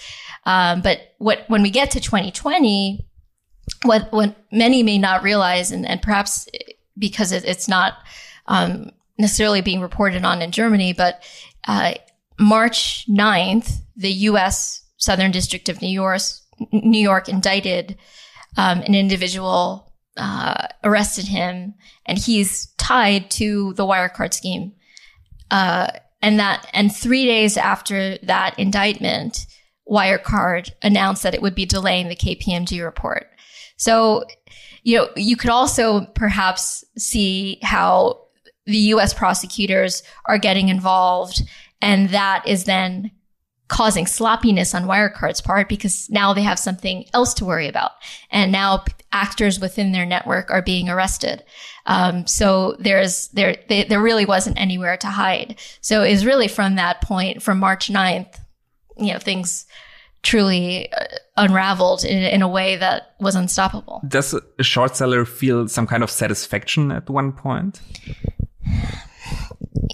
Um, 0.45 0.79
but 0.79 0.99
what 1.17 1.43
when 1.49 1.61
we 1.61 1.71
get 1.71 1.91
to 1.91 1.99
2020, 1.99 3.05
what 3.83 4.13
what 4.13 4.33
many 4.49 4.81
may 4.81 4.97
not 4.97 5.23
realize, 5.23 5.71
and, 5.71 5.85
and 5.85 6.01
perhaps 6.01 6.47
because 6.97 7.33
it, 7.33 7.43
it's 7.43 7.67
not 7.67 7.95
um, 8.47 8.91
necessarily 9.17 9.61
being 9.61 9.81
reported 9.81 10.23
on 10.23 10.41
in 10.41 10.51
Germany, 10.51 10.93
but 10.93 11.23
uh, 11.67 11.93
March 12.39 13.05
9th, 13.07 13.81
the 13.95 14.11
U.S. 14.11 14.83
Southern 14.97 15.31
District 15.31 15.69
of 15.69 15.81
New 15.81 15.89
York, 15.89 16.21
New 16.71 16.99
York 16.99 17.29
indicted 17.29 17.97
um, 18.57 18.79
an 18.81 18.95
individual, 18.95 19.93
uh, 20.17 20.67
arrested 20.83 21.27
him, 21.27 21.73
and 22.05 22.17
he's 22.17 22.67
tied 22.77 23.29
to 23.31 23.73
the 23.73 23.85
Wirecard 23.85 24.33
scheme. 24.33 24.73
Uh, 25.49 25.87
and 26.21 26.39
that, 26.39 26.67
and 26.73 26.95
three 26.95 27.25
days 27.25 27.57
after 27.57 28.17
that 28.19 28.57
indictment, 28.59 29.45
Wirecard 29.89 30.71
announced 30.81 31.23
that 31.23 31.33
it 31.33 31.41
would 31.41 31.55
be 31.55 31.65
delaying 31.65 32.07
the 32.07 32.15
KPMG 32.15 32.83
report. 32.83 33.27
So, 33.77 34.23
you 34.83 34.97
know, 34.97 35.09
you 35.15 35.35
could 35.35 35.49
also 35.49 36.05
perhaps 36.15 36.83
see 36.97 37.59
how 37.61 38.21
the 38.71 38.77
US 38.77 39.13
prosecutors 39.13 40.03
are 40.25 40.37
getting 40.37 40.69
involved 40.69 41.43
and 41.81 42.09
that 42.09 42.47
is 42.47 42.65
then 42.65 43.11
causing 43.67 44.05
sloppiness 44.05 44.75
on 44.75 44.83
Wirecard's 44.83 45.39
part 45.39 45.69
because 45.69 46.09
now 46.09 46.33
they 46.33 46.41
have 46.41 46.59
something 46.59 47.05
else 47.13 47.33
to 47.35 47.45
worry 47.45 47.69
about. 47.69 47.91
And 48.29 48.51
now 48.51 48.83
actors 49.13 49.61
within 49.61 49.93
their 49.93 50.05
network 50.05 50.51
are 50.51 50.61
being 50.61 50.89
arrested. 50.89 51.41
Um, 51.85 52.27
so 52.27 52.75
there's, 52.79 53.29
there, 53.29 53.55
they, 53.69 53.85
there 53.85 54.01
really 54.01 54.25
wasn't 54.25 54.59
anywhere 54.59 54.97
to 54.97 55.07
hide. 55.07 55.57
So 55.79 56.03
it 56.03 56.11
was 56.11 56.25
really 56.25 56.49
from 56.49 56.75
that 56.75 56.99
point, 56.99 57.41
from 57.41 57.59
March 57.59 57.87
9th, 57.87 58.39
you 58.97 59.13
know, 59.13 59.19
things 59.19 59.65
truly 60.21 60.91
uh, 60.91 61.05
unraveled 61.37 62.03
in, 62.03 62.23
in 62.23 62.41
a 62.41 62.49
way 62.49 62.75
that 62.75 63.15
was 63.21 63.35
unstoppable. 63.35 64.01
Does 64.05 64.35
a 64.59 64.63
short 64.63 64.97
seller 64.97 65.23
feel 65.23 65.69
some 65.69 65.87
kind 65.87 66.03
of 66.03 66.11
satisfaction 66.11 66.91
at 66.91 67.09
one 67.09 67.31
point? 67.31 67.79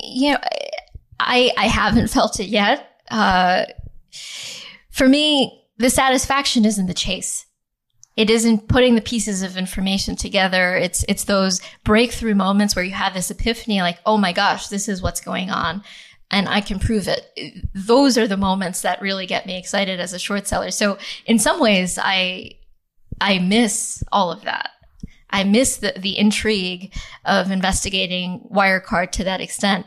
You 0.03 0.33
know, 0.33 0.39
I 1.19 1.51
I 1.57 1.67
haven't 1.67 2.09
felt 2.09 2.39
it 2.39 2.47
yet. 2.47 2.89
Uh, 3.09 3.65
for 4.91 5.07
me, 5.07 5.63
the 5.77 5.89
satisfaction 5.89 6.65
isn't 6.65 6.87
the 6.87 6.93
chase. 6.93 7.45
It 8.15 8.31
isn't 8.31 8.67
putting 8.67 8.95
the 8.95 9.01
pieces 9.01 9.43
of 9.43 9.57
information 9.57 10.15
together. 10.15 10.75
It's 10.75 11.05
it's 11.07 11.25
those 11.25 11.61
breakthrough 11.83 12.33
moments 12.33 12.75
where 12.75 12.85
you 12.85 12.91
have 12.91 13.13
this 13.13 13.29
epiphany, 13.29 13.81
like, 13.81 13.99
oh 14.05 14.17
my 14.17 14.33
gosh, 14.33 14.69
this 14.69 14.89
is 14.89 15.03
what's 15.03 15.21
going 15.21 15.51
on, 15.51 15.83
and 16.31 16.49
I 16.49 16.61
can 16.61 16.79
prove 16.79 17.07
it. 17.07 17.31
Those 17.75 18.17
are 18.17 18.27
the 18.27 18.35
moments 18.35 18.81
that 18.81 19.01
really 19.01 19.27
get 19.27 19.45
me 19.45 19.57
excited 19.57 19.99
as 19.99 20.13
a 20.13 20.19
short 20.19 20.47
seller. 20.47 20.71
So 20.71 20.97
in 21.27 21.37
some 21.37 21.59
ways, 21.59 21.99
I 22.01 22.53
I 23.21 23.37
miss 23.37 24.03
all 24.11 24.31
of 24.31 24.41
that. 24.43 24.71
I 25.29 25.43
miss 25.43 25.77
the, 25.77 25.93
the 25.97 26.17
intrigue 26.17 26.93
of 27.25 27.51
investigating 27.51 28.47
Wirecard 28.51 29.11
to 29.13 29.23
that 29.25 29.41
extent. 29.41 29.85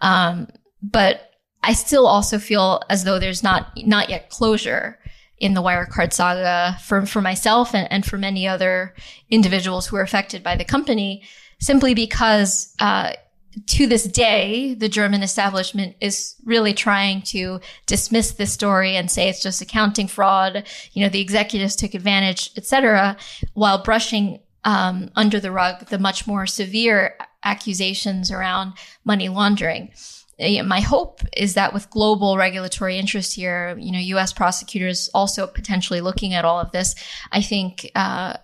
Um, 0.00 0.48
but 0.82 1.32
I 1.62 1.72
still 1.72 2.06
also 2.06 2.38
feel 2.38 2.82
as 2.88 3.04
though 3.04 3.18
there's 3.18 3.42
not, 3.42 3.72
not 3.76 4.10
yet 4.10 4.30
closure 4.30 4.98
in 5.38 5.54
the 5.54 5.62
Wirecard 5.62 6.12
saga 6.12 6.78
for, 6.82 7.06
for 7.06 7.20
myself 7.20 7.74
and, 7.74 7.90
and 7.92 8.04
for 8.04 8.18
many 8.18 8.46
other 8.46 8.94
individuals 9.30 9.86
who 9.86 9.96
are 9.96 10.02
affected 10.02 10.42
by 10.42 10.56
the 10.56 10.64
company, 10.64 11.22
simply 11.60 11.94
because, 11.94 12.74
uh, 12.80 13.12
to 13.66 13.86
this 13.86 14.04
day, 14.04 14.74
the 14.74 14.88
German 14.88 15.22
establishment 15.22 15.96
is 16.00 16.36
really 16.44 16.72
trying 16.72 17.22
to 17.22 17.60
dismiss 17.86 18.32
this 18.32 18.52
story 18.52 18.94
and 18.94 19.10
say 19.10 19.28
it's 19.28 19.42
just 19.42 19.60
accounting 19.60 20.06
fraud. 20.06 20.64
You 20.92 21.02
know, 21.02 21.08
the 21.08 21.20
executives 21.20 21.74
took 21.74 21.94
advantage, 21.94 22.52
etc., 22.56 23.16
while 23.54 23.82
brushing 23.82 24.40
um, 24.68 25.10
under 25.16 25.40
the 25.40 25.50
rug 25.50 25.86
the 25.86 25.98
much 25.98 26.26
more 26.26 26.46
severe 26.46 27.16
accusations 27.42 28.30
around 28.30 28.74
money 29.02 29.30
laundering. 29.30 29.90
my 30.38 30.80
hope 30.80 31.22
is 31.34 31.54
that 31.54 31.72
with 31.72 31.88
global 31.88 32.36
regulatory 32.36 32.98
interest 32.98 33.34
here, 33.34 33.78
you 33.78 33.90
know, 33.90 33.98
U.S. 33.98 34.34
prosecutors 34.34 35.08
also 35.14 35.46
potentially 35.46 36.02
looking 36.02 36.34
at 36.34 36.44
all 36.44 36.60
of 36.60 36.70
this, 36.72 36.94
I 37.32 37.40
think, 37.40 37.90
uh, 37.94 38.34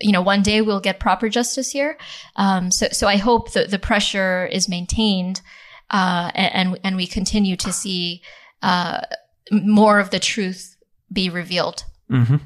you 0.00 0.10
know, 0.10 0.22
one 0.22 0.42
day 0.42 0.62
we'll 0.62 0.80
get 0.80 1.00
proper 1.00 1.28
justice 1.28 1.70
here. 1.70 1.98
Um, 2.36 2.70
so, 2.70 2.86
so 2.90 3.06
I 3.06 3.18
hope 3.18 3.52
that 3.52 3.70
the 3.70 3.78
pressure 3.78 4.46
is 4.46 4.70
maintained, 4.70 5.42
uh, 5.90 6.30
and 6.34 6.78
and 6.82 6.96
we 6.96 7.06
continue 7.06 7.56
to 7.56 7.72
see 7.72 8.22
uh, 8.62 9.02
more 9.50 10.00
of 10.00 10.08
the 10.08 10.18
truth 10.18 10.76
be 11.12 11.28
revealed. 11.28 11.84
Mm-hmm. 12.10 12.36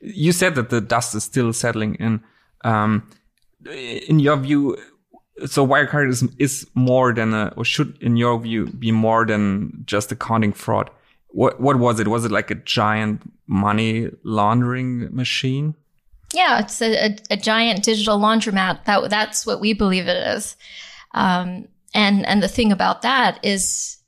You 0.00 0.32
said 0.32 0.54
that 0.54 0.70
the 0.70 0.80
dust 0.80 1.16
is 1.16 1.24
still 1.24 1.52
settling 1.52 1.96
in. 1.96 2.22
Um, 2.64 3.08
in 3.70 4.18
your 4.18 4.36
view, 4.36 4.76
so 5.46 5.66
Wirecard 5.66 6.08
is 6.08 6.22
is 6.38 6.66
more 6.74 7.12
than 7.12 7.34
a, 7.34 7.52
or 7.56 7.64
should, 7.64 7.96
in 8.00 8.16
your 8.16 8.38
view, 8.40 8.66
be 8.66 8.92
more 8.92 9.24
than 9.26 9.82
just 9.84 10.12
accounting 10.12 10.52
fraud. 10.52 10.90
What 11.28 11.60
what 11.60 11.78
was 11.78 12.00
it? 12.00 12.08
Was 12.08 12.24
it 12.24 12.32
like 12.32 12.50
a 12.50 12.56
giant 12.56 13.22
money 13.46 14.08
laundering 14.24 15.14
machine? 15.14 15.74
Yeah, 16.34 16.60
it's 16.60 16.82
a, 16.82 17.06
a, 17.06 17.16
a 17.30 17.36
giant 17.36 17.84
digital 17.84 18.18
laundromat. 18.18 18.84
That 18.84 19.08
that's 19.10 19.46
what 19.46 19.60
we 19.60 19.72
believe 19.72 20.08
it 20.08 20.36
is. 20.36 20.56
Um, 21.14 21.68
and 21.94 22.26
and 22.26 22.42
the 22.42 22.48
thing 22.48 22.72
about 22.72 23.02
that 23.02 23.38
is, 23.42 23.98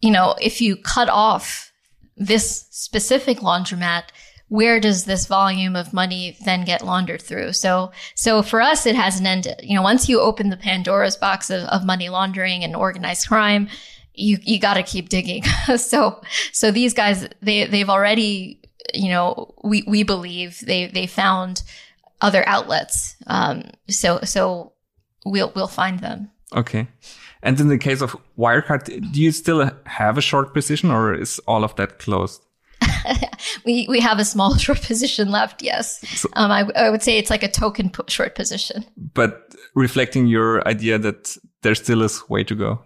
you 0.00 0.10
know, 0.10 0.34
if 0.40 0.60
you 0.60 0.76
cut 0.76 1.08
off 1.08 1.72
this 2.16 2.66
specific 2.70 3.38
laundromat, 3.38 4.04
where 4.50 4.80
does 4.80 5.04
this 5.04 5.26
volume 5.26 5.76
of 5.76 5.92
money 5.92 6.36
then 6.44 6.64
get 6.64 6.84
laundered 6.84 7.22
through? 7.22 7.52
So, 7.52 7.92
so 8.16 8.42
for 8.42 8.60
us, 8.60 8.84
it 8.84 8.96
hasn't 8.96 9.26
ended. 9.26 9.60
You 9.62 9.76
know, 9.76 9.82
once 9.82 10.08
you 10.08 10.20
open 10.20 10.50
the 10.50 10.56
Pandora's 10.56 11.16
box 11.16 11.50
of, 11.50 11.62
of 11.68 11.86
money 11.86 12.08
laundering 12.08 12.64
and 12.64 12.74
organized 12.74 13.28
crime, 13.28 13.68
you, 14.12 14.38
you 14.42 14.58
got 14.58 14.74
to 14.74 14.82
keep 14.82 15.08
digging. 15.08 15.44
so, 15.76 16.20
so 16.50 16.72
these 16.72 16.92
guys, 16.92 17.28
they, 17.40 17.66
they've 17.66 17.88
already, 17.88 18.60
you 18.92 19.08
know, 19.08 19.54
we, 19.62 19.84
we 19.86 20.02
believe 20.02 20.58
they, 20.66 20.88
they 20.88 21.06
found 21.06 21.62
other 22.20 22.42
outlets. 22.48 23.14
Um, 23.28 23.62
so, 23.88 24.18
so 24.24 24.72
we'll, 25.24 25.52
we'll 25.54 25.68
find 25.68 26.00
them. 26.00 26.28
Okay. 26.56 26.88
And 27.40 27.60
in 27.60 27.68
the 27.68 27.78
case 27.78 28.00
of 28.00 28.16
Wirecard, 28.36 29.12
do 29.12 29.22
you 29.22 29.30
still 29.30 29.70
have 29.86 30.18
a 30.18 30.22
short 30.22 30.52
position 30.52 30.90
or 30.90 31.14
is 31.14 31.38
all 31.46 31.62
of 31.62 31.76
that 31.76 32.00
closed? 32.00 32.42
we 33.64 33.86
we 33.88 34.00
have 34.00 34.18
a 34.18 34.24
small 34.24 34.56
short 34.64 34.82
position 34.82 35.30
left. 35.30 35.62
Yes, 35.62 36.00
so, 36.18 36.28
um, 36.34 36.50
I, 36.50 36.68
I 36.76 36.90
would 36.90 37.02
say 37.02 37.18
it's 37.18 37.30
like 37.30 37.42
a 37.42 37.50
token 37.50 37.92
short 38.08 38.34
position. 38.34 38.84
But 39.14 39.54
reflecting 39.74 40.26
your 40.26 40.66
idea 40.66 40.98
that 40.98 41.36
there 41.62 41.74
still 41.74 42.02
is 42.02 42.28
way 42.28 42.44
to 42.44 42.54
go. 42.54 42.82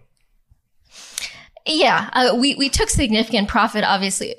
Yeah, 1.67 2.11
uh, 2.13 2.37
we 2.37 2.55
we 2.57 2.69
took 2.69 2.91
significant 2.91 3.49
profit. 3.49 3.85
Obviously, 3.85 4.35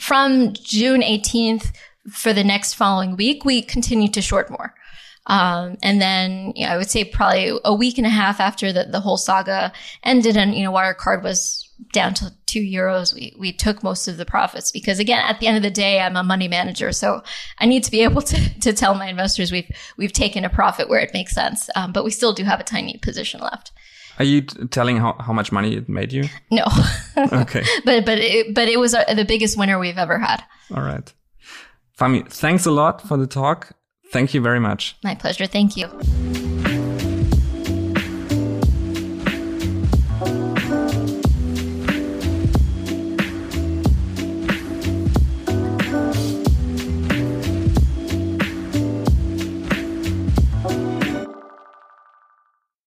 from 0.00 0.52
June 0.54 1.02
eighteenth 1.02 1.72
for 2.10 2.32
the 2.32 2.44
next 2.44 2.74
following 2.74 3.16
week, 3.16 3.44
we 3.44 3.62
continued 3.62 4.14
to 4.14 4.22
short 4.22 4.50
more. 4.50 4.74
Um, 5.26 5.76
and 5.82 6.00
then 6.00 6.52
you 6.54 6.66
know, 6.66 6.72
I 6.72 6.76
would 6.76 6.90
say 6.90 7.04
probably 7.04 7.58
a 7.64 7.74
week 7.74 7.98
and 7.98 8.06
a 8.06 8.10
half 8.10 8.40
after 8.40 8.72
the, 8.72 8.84
the 8.84 9.00
whole 9.00 9.16
saga 9.16 9.72
ended 10.04 10.36
and, 10.36 10.54
you 10.54 10.62
know, 10.62 10.72
Wirecard 10.72 11.22
was 11.22 11.65
down 11.92 12.14
to 12.14 12.32
two 12.46 12.60
euros, 12.60 13.14
we, 13.14 13.34
we 13.38 13.52
took 13.52 13.82
most 13.82 14.08
of 14.08 14.16
the 14.16 14.24
profits 14.24 14.70
because 14.72 14.98
again, 14.98 15.22
at 15.26 15.40
the 15.40 15.46
end 15.46 15.56
of 15.56 15.62
the 15.62 15.70
day, 15.70 16.00
I'm 16.00 16.16
a 16.16 16.22
money 16.22 16.48
manager. 16.48 16.92
So 16.92 17.22
I 17.58 17.66
need 17.66 17.84
to 17.84 17.90
be 17.90 18.00
able 18.04 18.22
to, 18.22 18.60
to 18.60 18.72
tell 18.72 18.94
my 18.94 19.08
investors 19.08 19.52
we've, 19.52 19.70
we've 19.96 20.12
taken 20.12 20.44
a 20.44 20.50
profit 20.50 20.88
where 20.88 21.00
it 21.00 21.12
makes 21.12 21.34
sense. 21.34 21.68
Um, 21.76 21.92
but 21.92 22.04
we 22.04 22.10
still 22.10 22.32
do 22.32 22.44
have 22.44 22.60
a 22.60 22.64
tiny 22.64 22.98
position 22.98 23.40
left. 23.40 23.72
Are 24.18 24.24
you 24.24 24.42
telling 24.42 24.96
how, 24.96 25.14
how 25.20 25.34
much 25.34 25.52
money 25.52 25.76
it 25.76 25.88
made 25.88 26.12
you? 26.12 26.24
No. 26.50 26.64
okay. 27.32 27.62
But, 27.84 28.06
but, 28.06 28.18
it, 28.18 28.54
but 28.54 28.68
it 28.68 28.80
was 28.80 28.94
a, 28.94 29.04
the 29.14 29.26
biggest 29.26 29.58
winner 29.58 29.78
we've 29.78 29.98
ever 29.98 30.18
had. 30.18 30.42
All 30.74 30.82
right. 30.82 31.12
Fahmi, 31.98 32.26
thanks 32.28 32.64
a 32.64 32.70
lot 32.70 33.06
for 33.06 33.16
the 33.16 33.26
talk. 33.26 33.72
Thank 34.12 34.32
you 34.32 34.40
very 34.40 34.60
much. 34.60 34.96
My 35.04 35.14
pleasure. 35.14 35.46
Thank 35.46 35.76
you. 35.76 35.88